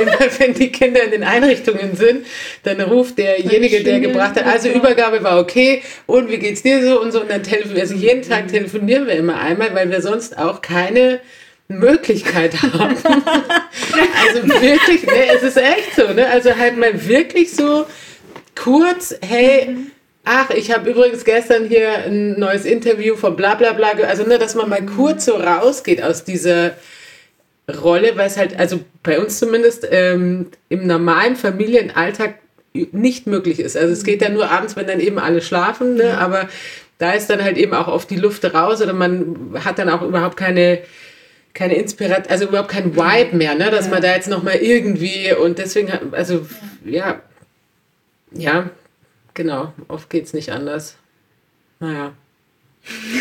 [0.00, 2.24] immer wenn die Kinder in den Einrichtungen sind,
[2.62, 7.00] dann ruft derjenige, der gebracht hat, also Übergabe war okay und wie geht's dir so
[7.02, 10.38] und so und dann telefonieren, also jeden Tag telefonieren wir immer einmal, weil wir sonst
[10.38, 11.18] auch keine
[11.70, 12.96] Möglichkeit haben.
[13.06, 16.28] also wirklich, ne, es ist echt so, ne?
[16.28, 17.86] Also halt mal wirklich so
[18.56, 19.76] kurz, hey,
[20.24, 24.38] ach, ich habe übrigens gestern hier ein neues Interview von bla bla bla, also ne,
[24.38, 26.72] dass man mal kurz so rausgeht aus dieser
[27.82, 32.34] Rolle, weil es halt, also bei uns zumindest ähm, im normalen Familienalltag
[32.72, 33.76] nicht möglich ist.
[33.76, 36.18] Also es geht dann nur abends, wenn dann eben alle schlafen, ne?
[36.18, 36.48] aber
[36.98, 40.02] da ist dann halt eben auch oft die Luft raus oder man hat dann auch
[40.02, 40.80] überhaupt keine
[41.54, 43.70] keine Inspiration, also überhaupt kein Vibe mehr, ne?
[43.70, 46.46] dass man da jetzt nochmal irgendwie und deswegen, hat- also
[46.84, 47.20] ja,
[48.32, 48.70] ja,
[49.34, 50.96] genau, oft geht's nicht anders.
[51.80, 52.12] Naja.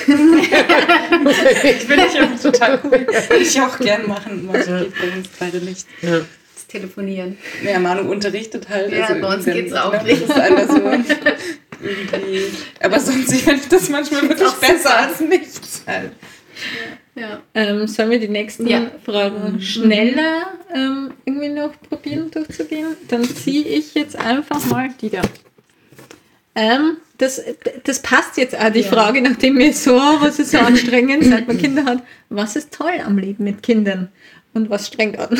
[1.21, 2.91] Ich finde ich auch total cool.
[2.91, 4.45] Würde ich auch gern machen.
[4.45, 5.85] Manche geht bei uns beide nicht.
[6.01, 6.19] Ja.
[6.55, 7.37] Das Telefonieren.
[7.63, 8.91] Ja, Manu unterrichtet halt.
[8.91, 10.29] Ja, bei uns dann- geht's auch nicht.
[10.29, 10.77] Das ist
[11.81, 12.45] irgendwie.
[12.79, 16.11] Aber sonst finde ich das manchmal wirklich auch besser als nichts halt.
[16.11, 16.97] Ja.
[17.53, 18.91] Ähm, sollen wir die nächsten Ja.
[19.03, 22.95] Fragen schneller ähm, irgendwie noch probieren durchzugehen?
[23.07, 25.21] Dann ziehe ich jetzt einfach mal die da.
[26.55, 27.41] Ähm, das,
[27.83, 31.57] das passt jetzt auch, die Frage, nachdem wir so, was ist so anstrengend, seit man
[31.57, 32.03] Kinder hat.
[32.29, 34.09] Was ist toll am Leben mit Kindern?
[34.53, 35.29] Und was strengt an?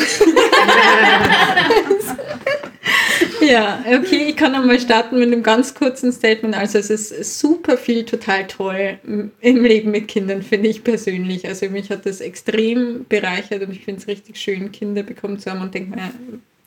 [3.40, 6.56] ja, okay, ich kann einmal starten mit einem ganz kurzen Statement.
[6.56, 8.98] Also es ist super viel total toll
[9.40, 11.46] im Leben mit Kindern, finde ich persönlich.
[11.46, 15.50] Also mich hat das extrem bereichert und ich finde es richtig schön, Kinder bekommen zu
[15.50, 16.10] haben und denke mir,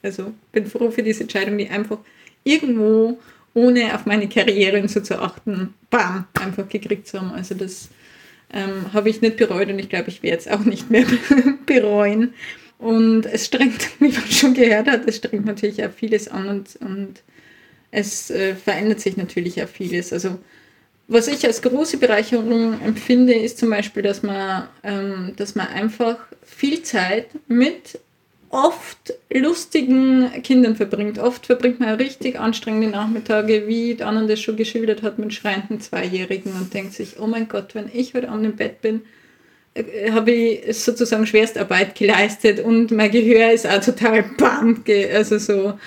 [0.02, 1.98] also bin froh für diese Entscheidung, die einfach
[2.44, 3.20] irgendwo,
[3.54, 7.32] ohne auf meine Karriere und so zu achten, bam, einfach gekriegt zu haben.
[7.32, 7.90] Also das
[8.52, 11.06] ähm, habe ich nicht bereut und ich glaube, ich werde es auch nicht mehr
[11.66, 12.34] bereuen.
[12.84, 16.76] Und es strengt, wie man schon gehört hat, es strengt natürlich auch vieles an und,
[16.82, 17.22] und
[17.92, 20.12] es äh, verändert sich natürlich auch vieles.
[20.12, 20.38] Also
[21.08, 26.18] was ich als große Bereicherung empfinde, ist zum Beispiel, dass man, ähm, dass man einfach
[26.44, 28.00] viel Zeit mit
[28.50, 31.20] oft lustigen Kindern verbringt.
[31.20, 36.52] Oft verbringt man richtig anstrengende Nachmittage, wie Anna das schon geschildert hat, mit schreienden Zweijährigen
[36.54, 39.02] und denkt sich, oh mein Gott, wenn ich heute Abend im Bett bin,
[40.12, 44.84] habe ich sozusagen Schwerstarbeit geleistet und mein Gehör ist auch total bam,
[45.14, 45.80] also so,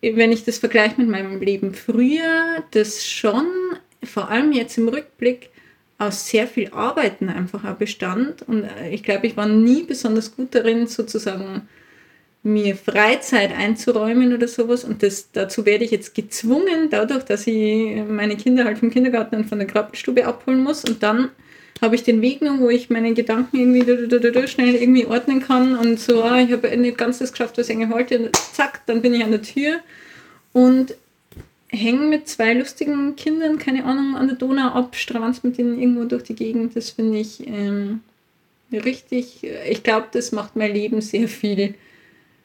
[0.00, 3.46] wenn ich das vergleiche mit meinem Leben früher, das schon,
[4.02, 5.50] vor allem jetzt im Rückblick,
[5.98, 8.42] aus sehr viel Arbeiten einfach auch bestand.
[8.42, 11.68] Und äh, ich glaube, ich war nie besonders gut darin, sozusagen
[12.42, 14.84] mir Freizeit einzuräumen oder sowas.
[14.84, 19.36] Und das, dazu werde ich jetzt gezwungen, dadurch, dass ich meine Kinder halt vom Kindergarten
[19.36, 20.84] und von der Krabbenstube abholen muss.
[20.84, 21.30] Und dann
[21.82, 26.00] habe ich den Weg noch, wo ich meine Gedanken irgendwie schnell irgendwie ordnen kann und
[26.00, 28.18] so, ah, ich habe nicht ganz das geschafft, was ich eigentlich wollte.
[28.18, 29.80] Und zack, dann bin ich an der Tür
[30.52, 30.94] und
[31.68, 36.04] hängen mit zwei lustigen Kindern, keine Ahnung, an der Donau ab, stranz mit denen irgendwo
[36.04, 36.76] durch die Gegend.
[36.76, 38.00] Das finde ich ähm,
[38.72, 41.74] richtig, ich glaube, das macht mein Leben sehr viel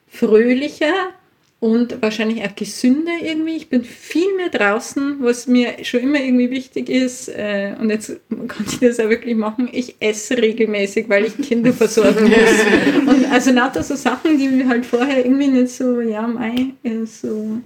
[0.08, 1.14] fröhlicher
[1.62, 3.54] und wahrscheinlich auch gesünder irgendwie.
[3.56, 7.28] Ich bin viel mehr draußen, was mir schon immer irgendwie wichtig ist.
[7.28, 8.16] Äh, und jetzt
[8.48, 9.68] kann ich das auch wirklich machen.
[9.72, 13.14] Ich esse regelmäßig, weil ich Kinder versorgen muss.
[13.14, 17.04] Und also lauter so Sachen, die mir halt vorher irgendwie nicht so, ja, mei, äh,
[17.06, 17.60] so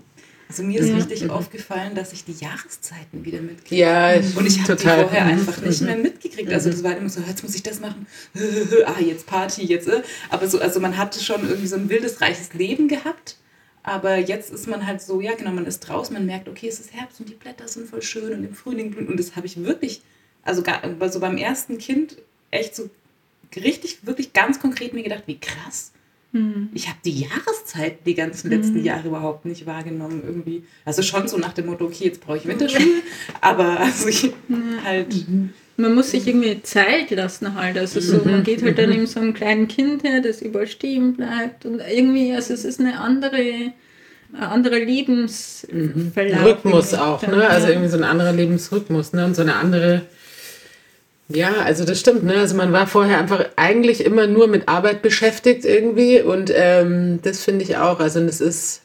[0.51, 0.97] Also mir ist Ja.
[0.97, 3.81] richtig aufgefallen, dass ich die Jahreszeiten wieder mitkriege.
[3.81, 5.87] Ja, Und ich habe die vorher einfach nicht Mhm.
[5.87, 6.53] mehr mitgekriegt.
[6.53, 8.07] Also das war halt immer so, jetzt muss ich das machen.
[8.85, 9.89] ah, jetzt Party, jetzt.
[9.89, 10.03] äh.
[10.29, 13.37] Aber so, also man hatte schon irgendwie so ein wildes, reiches Leben gehabt.
[13.87, 16.81] Aber jetzt ist man halt so, ja genau, man ist draußen, man merkt, okay, es
[16.81, 19.07] ist Herbst und die Blätter sind voll schön und im Frühling blühen.
[19.07, 20.03] Und das habe ich wirklich,
[20.43, 22.17] also gar, so beim ersten Kind
[22.51, 22.91] echt so
[23.55, 25.93] richtig, wirklich ganz konkret mir gedacht, wie krass.
[26.75, 30.65] Ich habe die Jahreszeit die ganzen letzten Jahre überhaupt nicht wahrgenommen irgendwie.
[30.85, 33.03] Also schon so nach dem Motto, okay, jetzt brauche ich Winterschuhe,
[33.41, 34.33] aber also ich
[34.85, 35.15] halt
[35.79, 37.77] Man muss sich irgendwie Zeit lassen halt.
[37.77, 41.15] Also so, man geht halt dann eben so einem kleinen Kind her, das überall stehen
[41.15, 41.67] bleibt.
[41.67, 43.37] Und irgendwie, also es ist eine andere,
[44.33, 46.45] ein anderer Lebensverlauf.
[46.45, 47.49] Rhythmus auch, dann, ne?
[47.49, 49.27] Also irgendwie so ein anderer Lebensrhythmus, ne?
[49.27, 50.03] Und so eine andere.
[51.29, 52.37] Ja, also das stimmt, ne?
[52.37, 57.45] Also man war vorher einfach eigentlich immer nur mit Arbeit beschäftigt irgendwie und ähm, das
[57.45, 58.01] finde ich auch.
[58.01, 58.83] Also das ist.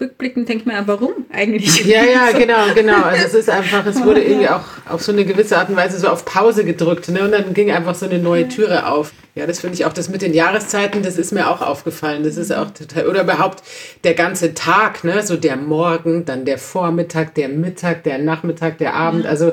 [0.00, 1.84] Rückblickend denkt man, ja, warum eigentlich?
[1.84, 3.02] Ja, ja, genau, genau.
[3.02, 5.98] Also es ist einfach, es wurde irgendwie auch auf so eine gewisse Art und Weise
[5.98, 7.24] so auf Pause gedrückt, ne?
[7.24, 9.12] Und dann ging einfach so eine neue Türe auf.
[9.34, 12.22] Ja, das finde ich auch, das mit den Jahreszeiten, das ist mir auch aufgefallen.
[12.24, 13.62] Das ist auch total, oder überhaupt
[14.04, 15.22] der ganze Tag, ne?
[15.22, 19.26] So der Morgen, dann der Vormittag, der Mittag, der Nachmittag, der Abend.
[19.26, 19.52] Also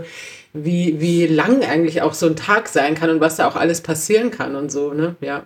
[0.53, 3.81] wie, wie lang eigentlich auch so ein Tag sein kann und was da auch alles
[3.81, 5.15] passieren kann und so, ne?
[5.21, 5.43] Ja.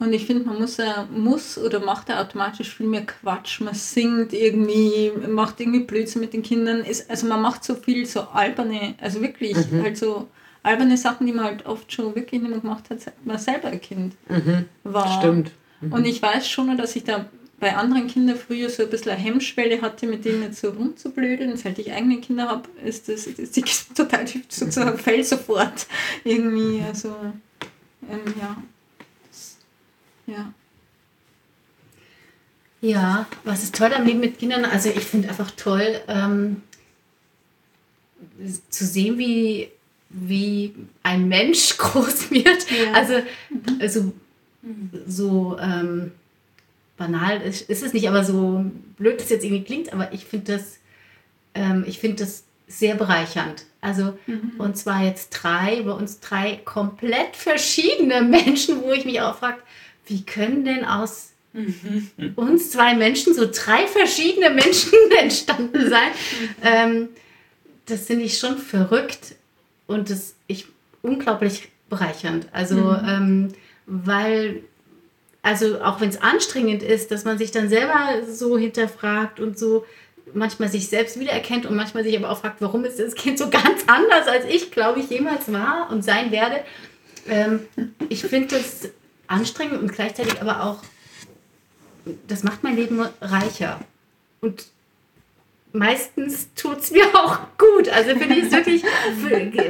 [0.00, 0.78] Und ich finde, man muss,
[1.14, 3.60] muss oder macht ja automatisch viel mehr Quatsch.
[3.60, 6.80] Man singt irgendwie, macht irgendwie Blödsinn mit den Kindern.
[6.80, 10.28] Ist, also man macht so viel so alberne, also wirklich, halt so
[10.62, 13.68] alberne Sachen, die man halt oft schon wirklich nicht mehr gemacht hat, seit man selber
[13.68, 14.14] ein Kind
[14.84, 15.20] war.
[15.20, 15.52] Stimmt.
[15.82, 17.26] Und ich weiß schon, dass ich da
[17.58, 21.58] bei anderen Kindern früher so ein bisschen eine Hemmschwelle hatte, mit denen jetzt so rumzublödeln.
[21.58, 25.86] Seit ich eigene Kinder habe, ist das, ist die total sozusagen fällt sofort
[26.24, 26.82] irgendwie.
[26.88, 27.14] Also,
[28.10, 28.56] ähm, ja.
[30.30, 30.52] Ja.
[32.82, 34.64] Ja, was ist toll am Leben mit Kindern?
[34.64, 36.62] Also ich finde einfach toll ähm,
[38.70, 39.68] zu sehen, wie,
[40.08, 42.70] wie ein Mensch groß wird.
[42.70, 42.92] Ja.
[42.92, 43.14] Also,
[43.80, 44.12] also
[45.06, 46.12] so ähm,
[46.96, 48.64] banal ist, ist es nicht, aber so
[48.96, 50.78] blöd es jetzt irgendwie klingt, aber ich finde das,
[51.54, 53.64] ähm, ich finde das sehr bereichernd.
[53.80, 54.18] Also,
[54.58, 59.58] und zwar jetzt drei, bei uns drei komplett verschiedene Menschen, wo ich mich auch frage,
[60.10, 61.30] wie können denn aus
[62.36, 66.10] uns zwei Menschen so drei verschiedene Menschen entstanden sein?
[66.62, 67.08] Ähm,
[67.86, 69.36] das finde ich schon verrückt
[69.86, 70.66] und das ich
[71.02, 72.48] unglaublich bereichernd.
[72.52, 73.48] Also, ähm,
[73.86, 74.62] weil,
[75.42, 79.84] also auch wenn es anstrengend ist, dass man sich dann selber so hinterfragt und so
[80.32, 83.50] manchmal sich selbst wiedererkennt und manchmal sich aber auch fragt, warum ist das Kind so
[83.50, 86.60] ganz anders, als ich, glaube ich, jemals war und sein werde.
[87.28, 87.60] Ähm,
[88.08, 88.90] ich finde das
[89.30, 90.82] anstrengend und gleichzeitig aber auch,
[92.26, 93.80] das macht mein Leben reicher.
[94.40, 94.66] Und
[95.72, 97.88] meistens tut es mir auch gut.
[97.88, 98.82] Also finde ich es wirklich,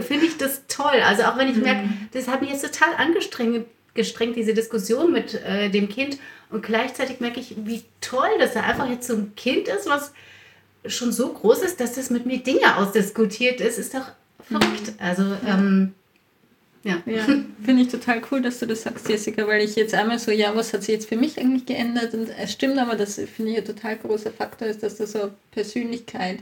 [0.04, 1.00] finde ich das toll.
[1.04, 5.34] Also auch wenn ich merke, das hat mich jetzt total angestrengt, gestrengt, diese Diskussion mit
[5.34, 6.18] äh, dem Kind.
[6.50, 10.12] Und gleichzeitig merke ich, wie toll, dass er einfach jetzt so ein Kind ist, was
[10.86, 13.78] schon so groß ist, dass das mit mir Dinge ausdiskutiert ist.
[13.78, 14.12] Ist doch
[14.48, 14.94] verrückt.
[14.98, 15.94] Also, ähm,
[16.82, 17.02] ja.
[17.04, 17.24] Ja,
[17.62, 20.54] finde ich total cool, dass du das sagst, Jessica, weil ich jetzt einmal so, ja,
[20.56, 22.14] was hat sich jetzt für mich eigentlich geändert?
[22.14, 25.30] Und es stimmt aber, das finde ich ein total großer Faktor ist, dass das so
[25.50, 26.38] Persönlichkeit,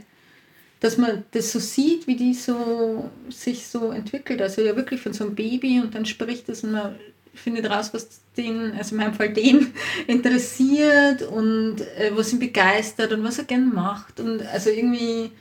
[0.79, 4.41] dass man das so sieht, wie die so sich so entwickelt.
[4.41, 6.95] Also ja wirklich von so einem Baby und dann spricht es und man
[7.33, 9.73] findet raus, was den, also in meinem Fall den
[10.07, 15.31] interessiert und äh, was ihn begeistert und was er gern macht und also irgendwie,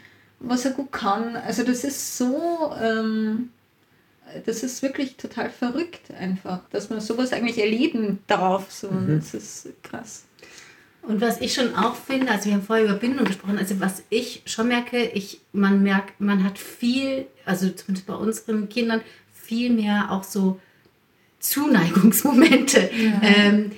[0.40, 1.36] was er gut kann.
[1.36, 3.50] Also das ist so, ähm,
[4.46, 8.70] das ist wirklich total verrückt einfach, dass man sowas eigentlich erleben darf.
[8.70, 8.90] So.
[8.90, 9.18] Mhm.
[9.18, 10.24] Das ist krass.
[11.02, 14.02] Und was ich schon auch finde, also wir haben vorher über Bindung gesprochen, also was
[14.10, 19.00] ich schon merke, ich, man merkt, man hat viel, also zumindest bei unseren Kindern,
[19.32, 20.60] viel mehr auch so
[21.38, 22.90] Zuneigungsmomente.
[23.22, 23.70] Ähm,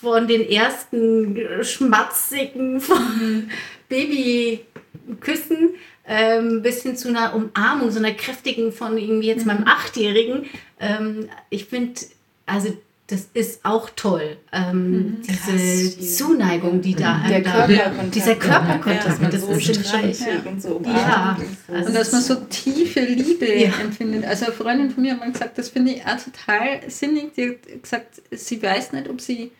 [0.00, 3.50] von den ersten schmatzigen von
[3.88, 5.74] Babyküssen
[6.08, 10.44] ähm, bis hin zu einer Umarmung, so einer kräftigen von irgendwie jetzt meinem Achtjährigen.
[10.80, 12.00] Ähm, ich finde,
[12.46, 12.76] also
[13.08, 14.36] das ist auch toll.
[14.52, 18.14] Ähm, diese Zuneigung, die da Der einem da- Körperkontakt.
[18.16, 21.38] Dieser Körperkontakt, man das so ist schon und so Ja,
[21.72, 23.70] also Und dass man so tiefe Liebe Ja.
[23.80, 24.24] empfindet.
[24.24, 27.34] Also eine Freundin von mir hat mal gesagt, das finde ich auch total sinnig.
[27.34, 29.52] Die hat gesagt, sie weiß nicht, ob sie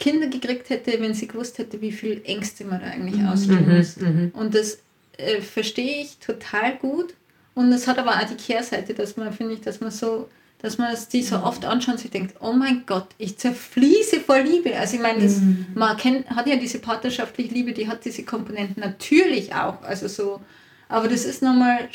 [0.00, 3.96] Kinder gekriegt hätte, wenn sie gewusst hätte, wie viel Ängste man da eigentlich ausstehen muss.
[4.32, 4.78] Und das
[5.18, 7.14] äh, verstehe ich total gut.
[7.54, 10.78] Und es hat aber auch die Kehrseite, dass man, finde ich, dass man so, dass
[10.78, 14.38] man es die so oft anschaut und sich denkt, oh mein Gott, ich zerfließe vor
[14.40, 14.76] Liebe.
[14.76, 15.40] Also ich meine, das,
[15.74, 19.82] man kennt, hat ja diese partnerschaftliche Liebe, die hat diese Komponenten natürlich auch.
[19.82, 20.40] Also so,
[20.88, 21.88] aber das ist nochmal,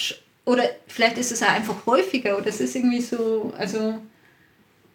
[0.45, 3.99] oder vielleicht ist es auch einfach häufiger oder es ist irgendwie so, also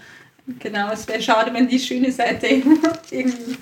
[0.60, 2.46] genau, es wäre schade, wenn die schöne Seite
[3.10, 3.56] irgendwie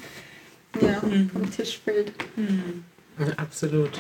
[0.83, 2.13] ja, vom Tisch fällt.
[3.39, 3.93] absolut.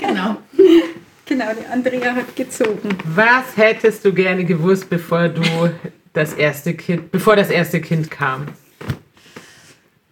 [0.00, 0.38] genau.
[1.28, 2.88] Genau, die Andrea hat gezogen.
[3.04, 5.42] Was hättest du gerne gewusst, bevor du
[6.14, 8.46] das erste Kind, bevor das erste Kind kam?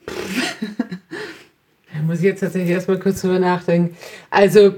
[0.07, 3.97] Da muss ich jetzt tatsächlich erstmal kurz drüber nachdenken.
[4.29, 4.75] Also,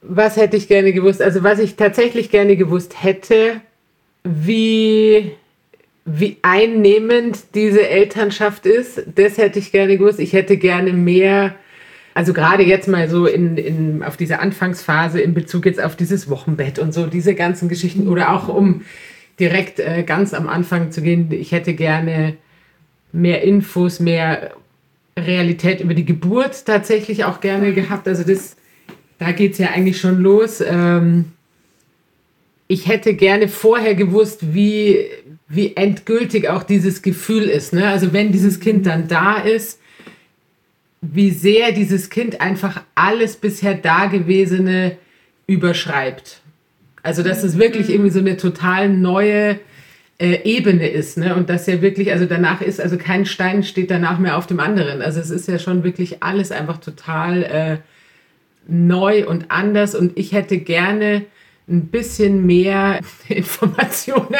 [0.00, 1.20] was hätte ich gerne gewusst?
[1.20, 3.60] Also, was ich tatsächlich gerne gewusst hätte,
[4.24, 5.32] wie,
[6.06, 10.18] wie einnehmend diese Elternschaft ist, das hätte ich gerne gewusst.
[10.18, 11.54] Ich hätte gerne mehr,
[12.14, 16.30] also gerade jetzt mal so in, in, auf diese Anfangsphase in Bezug jetzt auf dieses
[16.30, 18.82] Wochenbett und so, diese ganzen Geschichten oder auch um
[19.40, 22.36] direkt äh, ganz am Anfang zu gehen, ich hätte gerne
[23.12, 24.52] mehr Infos, mehr
[25.18, 28.06] Realität über die Geburt tatsächlich auch gerne gehabt.
[28.08, 28.56] Also das
[29.18, 30.60] da geht es ja eigentlich schon los.
[30.60, 31.26] Ähm,
[32.66, 35.06] ich hätte gerne vorher gewusst, wie,
[35.48, 37.72] wie endgültig auch dieses Gefühl ist.
[37.72, 37.88] Ne?
[37.88, 39.80] Also wenn dieses Kind dann da ist,
[41.12, 44.96] wie sehr dieses Kind einfach alles bisher Dagewesene
[45.46, 46.40] überschreibt.
[47.02, 49.58] Also dass es wirklich irgendwie so eine total neue
[50.18, 51.18] äh, Ebene ist.
[51.18, 51.34] Ne?
[51.34, 54.60] Und dass ja wirklich, also danach ist, also kein Stein steht danach mehr auf dem
[54.60, 55.02] anderen.
[55.02, 57.76] Also es ist ja schon wirklich alles einfach total äh,
[58.66, 59.94] neu und anders.
[59.94, 61.26] Und ich hätte gerne
[61.66, 64.36] ein bisschen mehr Informationen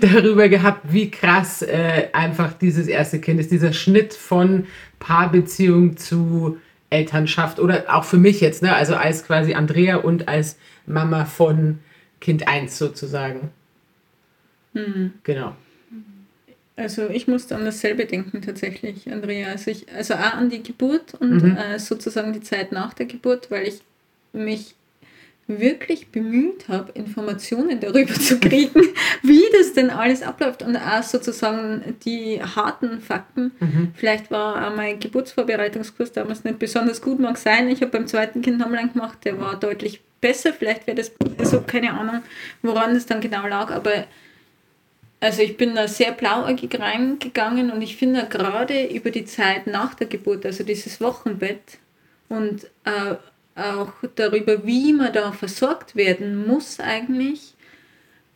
[0.00, 4.66] darüber gehabt, wie krass äh, einfach dieses erste Kind ist, dieser Schnitt von
[4.98, 6.58] Paarbeziehung zu
[6.90, 8.74] Elternschaft oder auch für mich jetzt, ne?
[8.74, 10.56] also als quasi Andrea und als
[10.86, 11.78] Mama von
[12.20, 13.50] Kind 1 sozusagen.
[14.72, 15.12] Mhm.
[15.22, 15.54] Genau.
[16.76, 19.48] Also ich musste an dasselbe denken tatsächlich, Andrea.
[19.48, 21.56] Also, ich, also auch an die Geburt und mhm.
[21.56, 23.80] äh, sozusagen die Zeit nach der Geburt, weil ich
[24.32, 24.76] mich
[25.48, 28.82] wirklich bemüht habe, Informationen darüber zu kriegen,
[29.22, 33.52] wie das denn alles abläuft und auch sozusagen die harten Fakten.
[33.58, 33.92] Mhm.
[33.94, 37.68] Vielleicht war auch mein Geburtsvorbereitungskurs damals nicht besonders gut, mag sein.
[37.68, 40.52] Ich habe beim zweiten Kind Hamlein gemacht, der war deutlich besser.
[40.52, 42.22] Vielleicht wäre das, also keine Ahnung,
[42.60, 44.04] woran das dann genau lag, aber
[45.20, 49.94] also ich bin da sehr blauäugig reingegangen und ich finde gerade über die Zeit nach
[49.94, 51.78] der Geburt, also dieses Wochenbett
[52.28, 53.16] und äh,
[53.58, 57.54] auch darüber, wie man da versorgt werden muss eigentlich,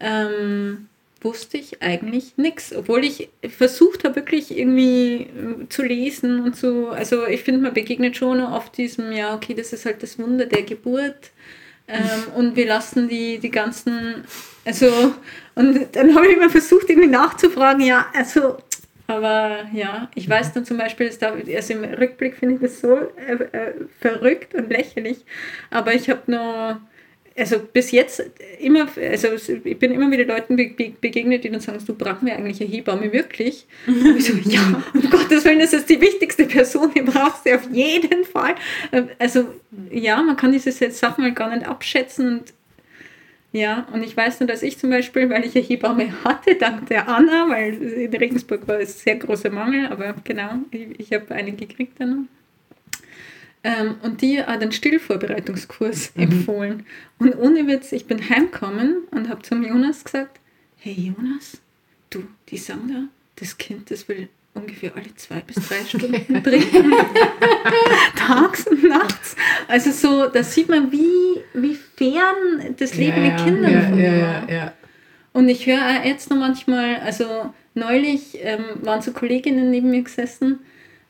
[0.01, 0.89] ähm,
[1.20, 2.75] wusste ich eigentlich nichts.
[2.75, 6.89] Obwohl ich versucht habe, wirklich irgendwie äh, zu lesen und so.
[6.89, 10.47] Also ich finde, man begegnet schon oft diesem, ja, okay, das ist halt das Wunder
[10.47, 11.31] der Geburt.
[11.89, 12.01] Ähm,
[12.35, 14.25] und wir lassen die, die ganzen,
[14.64, 15.14] also,
[15.55, 18.57] und dann habe ich immer versucht, irgendwie nachzufragen, ja, also
[19.16, 20.52] aber ja, ich weiß mhm.
[20.54, 24.70] dann zum Beispiel, da, also im Rückblick finde ich das so äh, äh, verrückt und
[24.70, 25.18] lächerlich.
[25.70, 26.80] Aber ich habe nur,
[27.36, 28.22] also bis jetzt
[28.58, 29.28] immer, also
[29.64, 32.70] ich bin immer wieder Leuten be begegnet, die dann sagen, du brauchst mir eigentlich eine
[32.70, 33.66] Hebamme wirklich.
[33.86, 37.54] Und ich so, ja, um Gottes Willen, das ist die wichtigste Person, die brauchst du
[37.54, 38.54] auf jeden Fall.
[38.92, 39.46] Ähm, also
[39.90, 42.54] ja, man kann diese Sachen halt gar nicht abschätzen und
[43.53, 46.86] ja, und ich weiß nur, dass ich zum Beispiel, weil ich eine Hebamme hatte, dank
[46.86, 51.34] der Anna, weil in Regensburg war es sehr großer Mangel, aber genau, ich, ich habe
[51.34, 52.28] eine gekriegt dann.
[53.64, 56.22] Ähm, und die hat einen Stillvorbereitungskurs mhm.
[56.22, 56.86] empfohlen.
[57.18, 60.40] Und ohne Witz, ich bin heimgekommen und habe zum Jonas gesagt,
[60.78, 61.61] hey Jonas,
[62.11, 63.05] du, die sagen da,
[63.36, 66.92] das Kind, das will ungefähr alle zwei bis drei Stunden trinken.
[68.16, 69.36] Tags und nachts.
[69.68, 74.14] Also so, da sieht man, wie, wie fern das Leben ja, mit Kindern ja, ja,
[74.14, 74.72] ja, ja,
[75.32, 80.03] Und ich höre auch jetzt noch manchmal, also neulich ähm, waren so Kolleginnen neben mir
[80.03, 80.61] gesessen,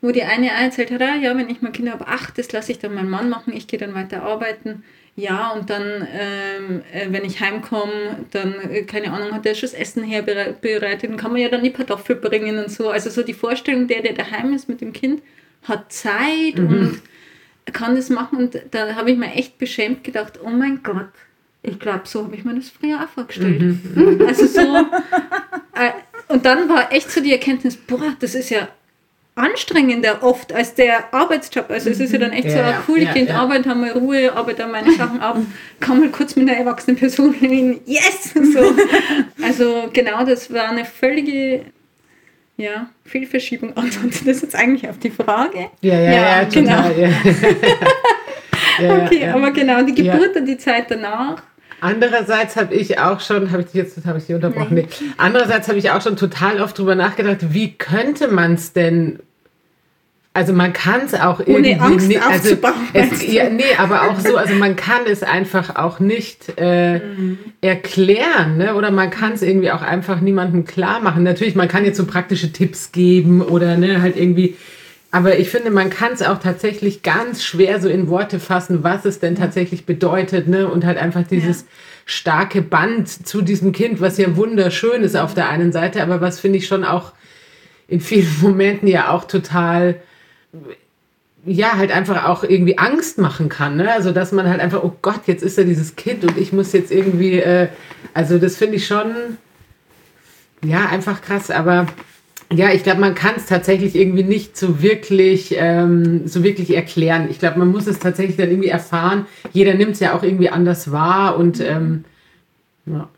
[0.01, 2.73] wo die eine erzählt hat, ah, ja, wenn ich mal Kinder habe, ach, das lasse
[2.73, 4.85] ich dann meinen Mann machen, ich gehe dann weiter arbeiten.
[5.15, 9.69] Ja, und dann, ähm, äh, wenn ich heimkomme, dann, äh, keine Ahnung, hat er schon
[9.69, 12.89] das Essen herbereitet, dann kann man ja dann die Kartoffel bringen und so.
[12.89, 15.23] Also so die Vorstellung, der, der daheim ist mit dem Kind,
[15.65, 16.67] hat Zeit mhm.
[16.67, 17.03] und
[17.75, 18.39] kann das machen.
[18.39, 21.11] Und da habe ich mir echt beschämt gedacht, oh mein Gott,
[21.63, 23.61] ich glaube, so habe ich mir das früher auch vorgestellt.
[23.61, 24.25] Mhm.
[24.27, 24.61] Also so.
[25.75, 25.93] Äh,
[26.29, 28.69] und dann war echt so die Erkenntnis, boah, das ist ja
[29.35, 31.71] anstrengender oft als der Arbeitsjob.
[31.71, 33.35] Also es ist ja dann echt ja, so, ja, cool, ich ja, gehe in die
[33.35, 35.39] Arbeit, habe mal Ruhe, arbeite meine Sachen ab,
[35.81, 38.35] kann mal kurz mit einer erwachsenen Person reden, yes!
[38.53, 38.75] So.
[39.43, 41.63] Also genau, das war eine völlige
[42.57, 43.77] ja, Fehlverschiebung.
[43.77, 45.71] Antwortet das jetzt eigentlich auf die Frage?
[45.81, 46.89] Ja, ja, ja, genau.
[46.89, 47.15] Total,
[49.05, 51.43] okay, aber genau, die Geburt und die Zeit danach
[51.83, 54.75] Andererseits habe ich auch schon, habe ich dich jetzt habe ich dich unterbrochen?
[54.75, 54.87] Nee.
[55.17, 59.19] Andererseits habe ich auch schon total oft drüber nachgedacht, wie könnte man es denn
[60.33, 62.57] also man kann es auch irgendwie Ohne Angst nicht, also
[62.95, 67.39] es, ja, nee, aber auch so, also man kann es einfach auch nicht äh, mhm.
[67.61, 68.75] erklären, ne?
[68.75, 71.23] Oder man kann es irgendwie auch einfach niemandem klar machen.
[71.23, 74.57] Natürlich, man kann jetzt so praktische Tipps geben oder ne, halt irgendwie
[75.15, 79.05] aber ich finde, man kann es auch tatsächlich ganz schwer so in Worte fassen, was
[79.05, 80.67] es denn tatsächlich bedeutet, ne?
[80.67, 81.67] Und halt einfach dieses ja.
[82.07, 86.41] starke Band zu diesem Kind, was ja wunderschön ist auf der einen Seite, aber was
[86.41, 87.13] finde ich schon auch
[87.89, 90.01] in vielen Momenten ja auch total
[91.45, 93.77] ja, halt einfach auch irgendwie Angst machen kann.
[93.77, 93.93] Ne?
[93.93, 96.73] Also, dass man halt einfach, oh Gott, jetzt ist da dieses Kind und ich muss
[96.73, 97.69] jetzt irgendwie, äh,
[98.15, 99.13] also das finde ich schon,
[100.65, 101.87] ja, einfach krass, aber
[102.55, 107.29] ja, ich glaube, man kann es tatsächlich irgendwie nicht so wirklich, ähm, so wirklich erklären.
[107.31, 109.27] Ich glaube, man muss es tatsächlich dann irgendwie erfahren.
[109.53, 112.05] Jeder nimmt es ja auch irgendwie anders wahr und ähm,
[112.87, 113.09] ja.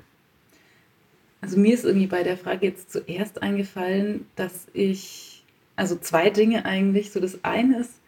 [1.41, 5.45] Also mir ist irgendwie bei der Frage jetzt zuerst eingefallen, dass ich,
[5.77, 7.13] also zwei Dinge eigentlich.
[7.13, 8.01] So das eine ist,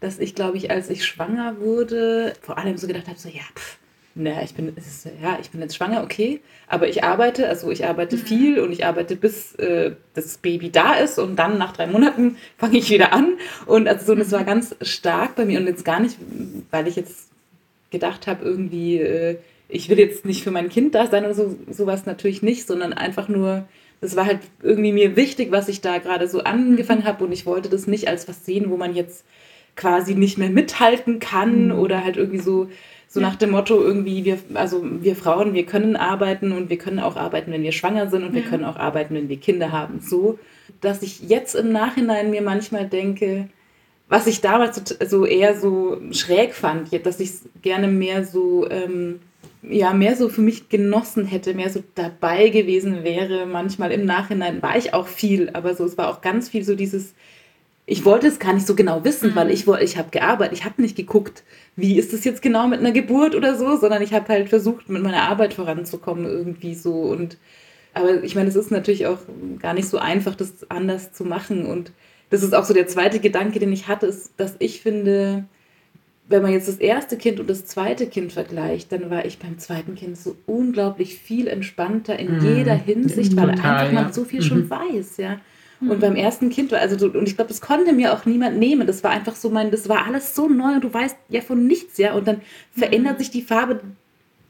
[0.00, 3.42] dass ich, glaube ich, als ich schwanger wurde, vor allem so gedacht habe, so, ja,
[3.54, 3.78] pff,
[4.14, 7.84] naja, ich bin, ist, ja, ich bin jetzt schwanger, okay, aber ich arbeite, also ich
[7.84, 8.20] arbeite mhm.
[8.20, 12.36] viel und ich arbeite bis äh, das Baby da ist und dann nach drei Monaten
[12.58, 13.34] fange ich wieder an
[13.66, 14.46] und also so, das war mhm.
[14.46, 16.16] ganz stark bei mir und jetzt gar nicht,
[16.70, 17.30] weil ich jetzt
[17.90, 19.38] gedacht habe, irgendwie, äh,
[19.68, 22.92] ich will jetzt nicht für mein Kind da sein oder so, sowas natürlich nicht, sondern
[22.92, 23.68] einfach nur,
[24.00, 27.06] das war halt irgendwie mir wichtig, was ich da gerade so angefangen mhm.
[27.06, 29.24] habe und ich wollte das nicht als was sehen, wo man jetzt
[29.76, 31.78] quasi nicht mehr mithalten kann mhm.
[31.78, 32.68] oder halt irgendwie so
[33.12, 33.28] so ja.
[33.28, 37.16] nach dem Motto irgendwie, wir, also wir Frauen, wir können arbeiten und wir können auch
[37.16, 38.42] arbeiten, wenn wir schwanger sind und ja.
[38.42, 40.00] wir können auch arbeiten, wenn wir Kinder haben.
[40.00, 40.38] So,
[40.80, 43.48] dass ich jetzt im Nachhinein mir manchmal denke,
[44.08, 48.70] was ich damals so, so eher so schräg fand, dass ich es gerne mehr so,
[48.70, 49.18] ähm,
[49.62, 53.44] ja, mehr so für mich genossen hätte, mehr so dabei gewesen wäre.
[53.44, 56.76] Manchmal im Nachhinein war ich auch viel, aber so, es war auch ganz viel so
[56.76, 57.12] dieses,
[57.90, 59.34] ich wollte es gar nicht so genau wissen, mhm.
[59.34, 61.42] weil ich, ich habe gearbeitet, ich habe nicht geguckt,
[61.74, 64.88] wie ist es jetzt genau mit einer Geburt oder so, sondern ich habe halt versucht,
[64.88, 67.36] mit meiner Arbeit voranzukommen irgendwie so und
[67.92, 69.18] aber ich meine, es ist natürlich auch
[69.58, 71.90] gar nicht so einfach, das anders zu machen und
[72.30, 75.46] das ist auch so der zweite Gedanke, den ich hatte, ist, dass ich finde,
[76.28, 79.58] wenn man jetzt das erste Kind und das zweite Kind vergleicht, dann war ich beim
[79.58, 82.56] zweiten Kind so unglaublich viel entspannter in mhm.
[82.56, 84.00] jeder Hinsicht, weil Total, einfach ja.
[84.00, 84.44] man so viel mhm.
[84.44, 85.40] schon weiß, ja.
[85.80, 88.86] Und beim ersten Kind war, also, und ich glaube, das konnte mir auch niemand nehmen.
[88.86, 91.66] Das war einfach so mein, das war alles so neu und du weißt ja von
[91.66, 92.12] nichts, ja.
[92.12, 93.80] Und dann verändert sich die Farbe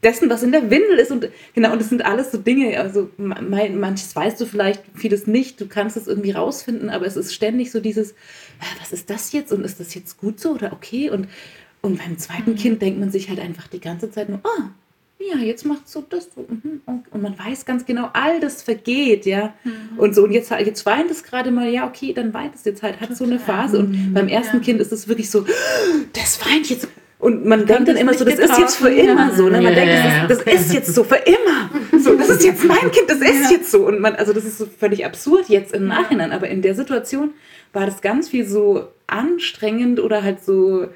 [0.03, 1.11] dessen, was in der Windel ist.
[1.11, 5.61] Und genau, und das sind alles so Dinge, also manches weißt du vielleicht, vieles nicht,
[5.61, 8.13] du kannst es irgendwie rausfinden, aber es ist ständig so dieses,
[8.79, 9.53] was ist das jetzt?
[9.53, 11.09] Und ist das jetzt gut so oder okay?
[11.09, 11.27] Und,
[11.81, 12.55] und beim zweiten mhm.
[12.57, 14.63] Kind denkt man sich halt einfach die ganze Zeit nur, oh,
[15.29, 16.29] ja, jetzt macht so das.
[16.35, 19.53] Mhm, und man weiß ganz genau, all das vergeht, ja.
[19.63, 19.97] Mhm.
[19.97, 22.83] Und so, und jetzt, jetzt weint es gerade mal, ja, okay, dann weint es jetzt
[22.83, 23.79] halt, hat so eine Phase.
[23.79, 24.13] Und mhm.
[24.13, 24.63] beim ersten ja.
[24.63, 25.45] Kind ist es wirklich so,
[26.13, 26.87] das weint jetzt.
[27.19, 29.43] Und man denkt dann immer so, das ist jetzt für immer so.
[29.43, 29.61] Ne?
[29.61, 31.69] Man ja, denkt, das ist, das ist jetzt so für immer.
[31.99, 33.85] So, das ist jetzt mein Kind, das ist jetzt so.
[33.85, 36.31] Und man, also das ist so völlig absurd jetzt im Nachhinein.
[36.31, 37.35] Aber in der Situation
[37.73, 40.87] war das ganz viel so anstrengend oder halt so,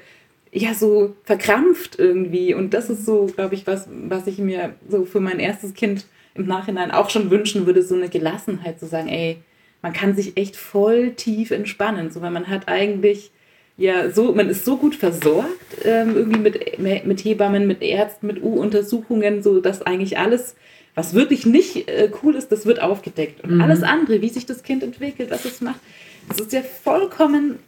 [0.52, 2.54] ja so verkrampft irgendwie.
[2.54, 6.06] Und das ist so, glaube ich, was, was ich mir so für mein erstes Kind
[6.34, 9.38] im Nachhinein auch schon wünschen würde, so eine Gelassenheit zu sagen, ey,
[9.82, 13.30] man kann sich echt voll tief entspannen, so weil man hat eigentlich
[13.76, 15.48] ja so, man ist so gut versorgt,
[15.84, 20.56] ähm, irgendwie mit, mit Hebammen, mit Ärzten, mit U-Untersuchungen, so dass eigentlich alles,
[20.94, 23.44] was wirklich nicht äh, cool ist, das wird aufgedeckt.
[23.44, 23.60] Und mhm.
[23.60, 25.80] alles andere, wie sich das Kind entwickelt, was es macht,
[26.28, 27.58] das ist ja vollkommen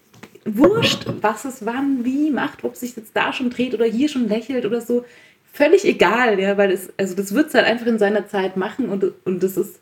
[0.56, 4.28] wurscht, was es wann, wie macht, ob sich jetzt da schon dreht oder hier schon
[4.28, 5.04] lächelt oder so.
[5.52, 8.88] Völlig egal, ja, weil es, also das wird es halt einfach in seiner Zeit machen
[8.88, 9.80] und, und das ist,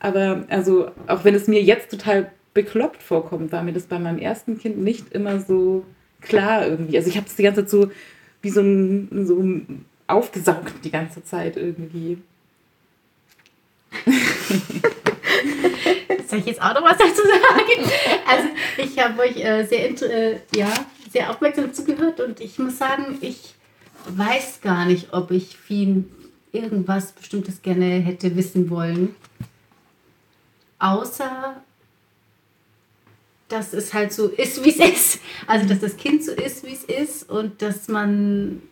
[0.00, 4.18] aber, also, auch wenn es mir jetzt total bekloppt vorkommt, war mir das bei meinem
[4.18, 5.84] ersten Kind nicht immer so
[6.20, 6.96] klar irgendwie.
[6.96, 7.90] Also ich habe es die ganze Zeit so
[8.42, 9.42] wie so ein, so
[10.06, 12.18] aufgesaugt die ganze Zeit irgendwie.
[16.28, 17.90] Soll ich jetzt auch noch was dazu sagen?
[18.26, 18.48] Also
[18.78, 20.72] ich habe euch äh, sehr, äh, ja,
[21.10, 23.54] sehr aufmerksam zugehört und ich muss sagen, ich
[24.06, 26.04] weiß gar nicht, ob ich viel
[26.52, 29.14] irgendwas Bestimmtes gerne hätte wissen wollen.
[30.78, 31.62] Außer,
[33.48, 35.20] dass es halt so ist, wie es ist.
[35.46, 38.62] Also, dass das Kind so ist, wie es ist und dass man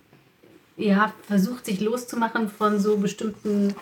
[0.77, 3.75] ja versucht, sich loszumachen von so bestimmten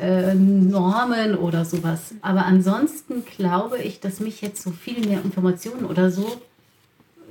[0.00, 2.14] äh, Normen oder sowas.
[2.22, 6.40] Aber ansonsten glaube ich, dass mich jetzt so viel mehr Informationen oder so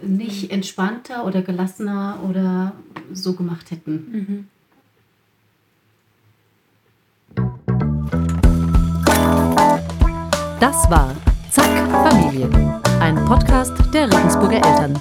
[0.02, 2.74] nicht entspannter oder gelassener oder
[3.12, 4.50] so gemacht hätten.
[10.60, 11.16] Das war
[11.52, 12.50] Zack Familie,
[13.00, 15.00] ein Podcast der Regensburger Eltern.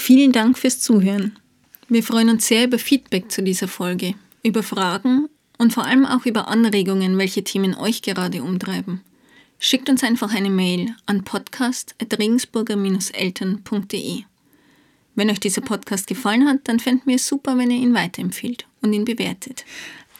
[0.00, 1.38] Vielen Dank fürs Zuhören.
[1.88, 5.28] Wir freuen uns sehr über Feedback zu dieser Folge, über Fragen
[5.58, 9.02] und vor allem auch über Anregungen, welche Themen euch gerade umtreiben.
[9.58, 14.22] Schickt uns einfach eine Mail an podcast.regensburger-eltern.de.
[15.14, 18.66] Wenn euch dieser Podcast gefallen hat, dann fänden wir es super, wenn ihr ihn weiterempfehlt
[18.80, 19.66] und ihn bewertet.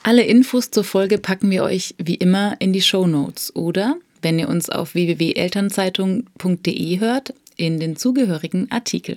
[0.03, 4.39] Alle Infos zur Folge packen wir euch wie immer in die Show Notes oder, wenn
[4.39, 9.17] ihr uns auf www.elternzeitung.de hört, in den zugehörigen Artikel.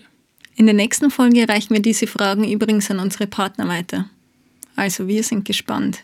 [0.55, 4.09] In der nächsten Folge reichen wir diese Fragen übrigens an unsere Partner weiter.
[4.75, 6.03] Also wir sind gespannt.